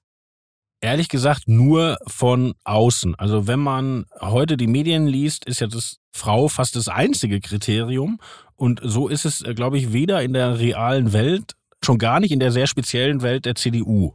Ehrlich 0.85 1.09
gesagt, 1.09 1.49
nur 1.49 1.97
von 2.07 2.53
außen. 2.65 3.15
Also 3.15 3.47
wenn 3.47 3.59
man 3.59 4.05
heute 4.21 4.59
die 4.59 4.67
Medien 4.67 5.07
liest, 5.07 5.47
ist 5.47 5.61
ja 5.63 5.67
das 5.67 5.97
Frau 6.13 6.49
fast 6.49 6.77
das 6.77 6.89
einzige 6.89 7.41
Kriterium. 7.41 8.21
Und 8.55 8.83
so 8.83 9.09
ist 9.09 9.25
es, 9.25 9.41
äh, 9.41 9.55
glaube 9.55 9.79
ich, 9.79 9.95
weder 9.95 10.23
in 10.23 10.35
der 10.35 10.59
realen 10.59 11.15
Welt, 11.15 11.55
schon 11.83 11.97
gar 11.97 12.21
nicht 12.21 12.33
in 12.33 12.39
der 12.39 12.53
sehr 12.53 12.67
speziellen 12.67 13.23
Welt 13.23 13.47
der 13.47 13.55
CDU. 13.55 14.13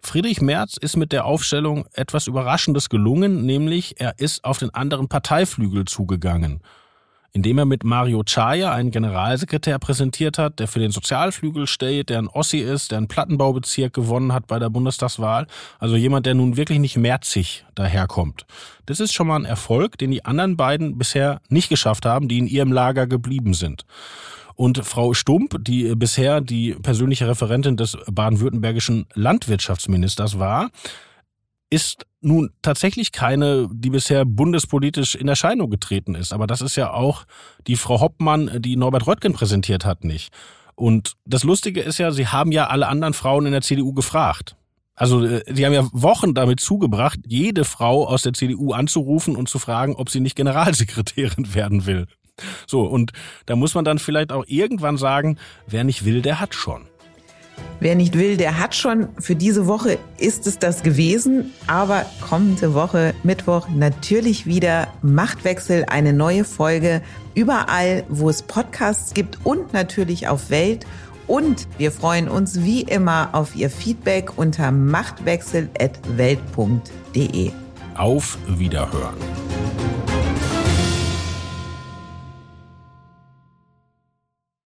Friedrich 0.00 0.40
Merz 0.40 0.76
ist 0.76 0.96
mit 0.96 1.12
der 1.12 1.26
Aufstellung 1.26 1.86
etwas 1.92 2.26
Überraschendes 2.26 2.88
gelungen, 2.88 3.46
nämlich 3.46 4.00
er 4.00 4.18
ist 4.18 4.44
auf 4.44 4.58
den 4.58 4.70
anderen 4.70 5.06
Parteiflügel 5.06 5.84
zugegangen 5.84 6.60
indem 7.34 7.58
er 7.58 7.64
mit 7.64 7.82
Mario 7.82 8.22
Chaya 8.22 8.72
einen 8.72 8.92
Generalsekretär 8.92 9.80
präsentiert 9.80 10.38
hat, 10.38 10.60
der 10.60 10.68
für 10.68 10.78
den 10.78 10.92
Sozialflügel 10.92 11.66
steht, 11.66 12.08
der 12.08 12.20
ein 12.20 12.28
Ossi 12.28 12.58
ist, 12.58 12.92
der 12.92 12.98
einen 12.98 13.08
Plattenbaubezirk 13.08 13.92
gewonnen 13.92 14.32
hat 14.32 14.46
bei 14.46 14.60
der 14.60 14.70
Bundestagswahl. 14.70 15.48
Also 15.80 15.96
jemand, 15.96 16.26
der 16.26 16.34
nun 16.34 16.56
wirklich 16.56 16.78
nicht 16.78 16.96
merzig 16.96 17.66
daherkommt. 17.74 18.46
Das 18.86 19.00
ist 19.00 19.12
schon 19.12 19.26
mal 19.26 19.36
ein 19.36 19.44
Erfolg, 19.44 19.98
den 19.98 20.12
die 20.12 20.24
anderen 20.24 20.56
beiden 20.56 20.96
bisher 20.96 21.40
nicht 21.48 21.68
geschafft 21.68 22.06
haben, 22.06 22.28
die 22.28 22.38
in 22.38 22.46
ihrem 22.46 22.70
Lager 22.70 23.08
geblieben 23.08 23.52
sind. 23.52 23.84
Und 24.54 24.84
Frau 24.84 25.12
Stump, 25.12 25.56
die 25.60 25.96
bisher 25.96 26.40
die 26.40 26.74
persönliche 26.74 27.26
Referentin 27.26 27.76
des 27.76 27.98
baden-württembergischen 28.06 29.06
Landwirtschaftsministers 29.14 30.38
war, 30.38 30.70
ist 31.68 32.06
nun 32.24 32.50
tatsächlich 32.62 33.12
keine, 33.12 33.68
die 33.72 33.90
bisher 33.90 34.24
bundespolitisch 34.24 35.14
in 35.14 35.28
Erscheinung 35.28 35.70
getreten 35.70 36.14
ist. 36.14 36.32
Aber 36.32 36.46
das 36.46 36.60
ist 36.60 36.76
ja 36.76 36.92
auch 36.92 37.24
die 37.66 37.76
Frau 37.76 38.00
Hoppmann, 38.00 38.62
die 38.62 38.76
Norbert 38.76 39.06
Röttgen 39.06 39.32
präsentiert 39.32 39.84
hat, 39.84 40.04
nicht. 40.04 40.32
Und 40.74 41.14
das 41.24 41.44
Lustige 41.44 41.80
ist 41.80 41.98
ja, 41.98 42.10
sie 42.10 42.28
haben 42.28 42.52
ja 42.52 42.66
alle 42.66 42.88
anderen 42.88 43.14
Frauen 43.14 43.46
in 43.46 43.52
der 43.52 43.62
CDU 43.62 43.92
gefragt. 43.92 44.56
Also 44.96 45.24
äh, 45.24 45.42
sie 45.52 45.64
haben 45.66 45.72
ja 45.72 45.88
Wochen 45.92 46.34
damit 46.34 46.60
zugebracht, 46.60 47.20
jede 47.26 47.64
Frau 47.64 48.06
aus 48.06 48.22
der 48.22 48.32
CDU 48.32 48.72
anzurufen 48.72 49.36
und 49.36 49.48
zu 49.48 49.58
fragen, 49.58 49.94
ob 49.94 50.10
sie 50.10 50.20
nicht 50.20 50.36
Generalsekretärin 50.36 51.54
werden 51.54 51.86
will. 51.86 52.06
So, 52.66 52.82
und 52.82 53.12
da 53.46 53.54
muss 53.54 53.74
man 53.74 53.84
dann 53.84 53.98
vielleicht 54.00 54.32
auch 54.32 54.44
irgendwann 54.48 54.96
sagen, 54.96 55.38
wer 55.66 55.84
nicht 55.84 56.04
will, 56.04 56.20
der 56.20 56.40
hat 56.40 56.54
schon. 56.54 56.88
Wer 57.80 57.96
nicht 57.96 58.16
will, 58.16 58.36
der 58.36 58.58
hat 58.58 58.74
schon. 58.74 59.08
Für 59.18 59.36
diese 59.36 59.66
Woche 59.66 59.98
ist 60.16 60.46
es 60.46 60.58
das 60.58 60.82
gewesen. 60.82 61.52
Aber 61.66 62.06
kommende 62.20 62.72
Woche, 62.72 63.14
Mittwoch, 63.22 63.68
natürlich 63.68 64.46
wieder 64.46 64.88
Machtwechsel, 65.02 65.84
eine 65.88 66.12
neue 66.12 66.44
Folge. 66.44 67.02
Überall, 67.34 68.04
wo 68.08 68.30
es 68.30 68.42
Podcasts 68.42 69.12
gibt 69.12 69.38
und 69.44 69.72
natürlich 69.72 70.28
auf 70.28 70.50
Welt. 70.50 70.86
Und 71.26 71.66
wir 71.78 71.90
freuen 71.90 72.28
uns 72.28 72.62
wie 72.62 72.82
immer 72.82 73.30
auf 73.32 73.56
Ihr 73.56 73.70
Feedback 73.70 74.36
unter 74.36 74.70
machtwechsel.welt.de. 74.70 77.50
Auf 77.96 78.38
Wiederhören. 78.48 79.14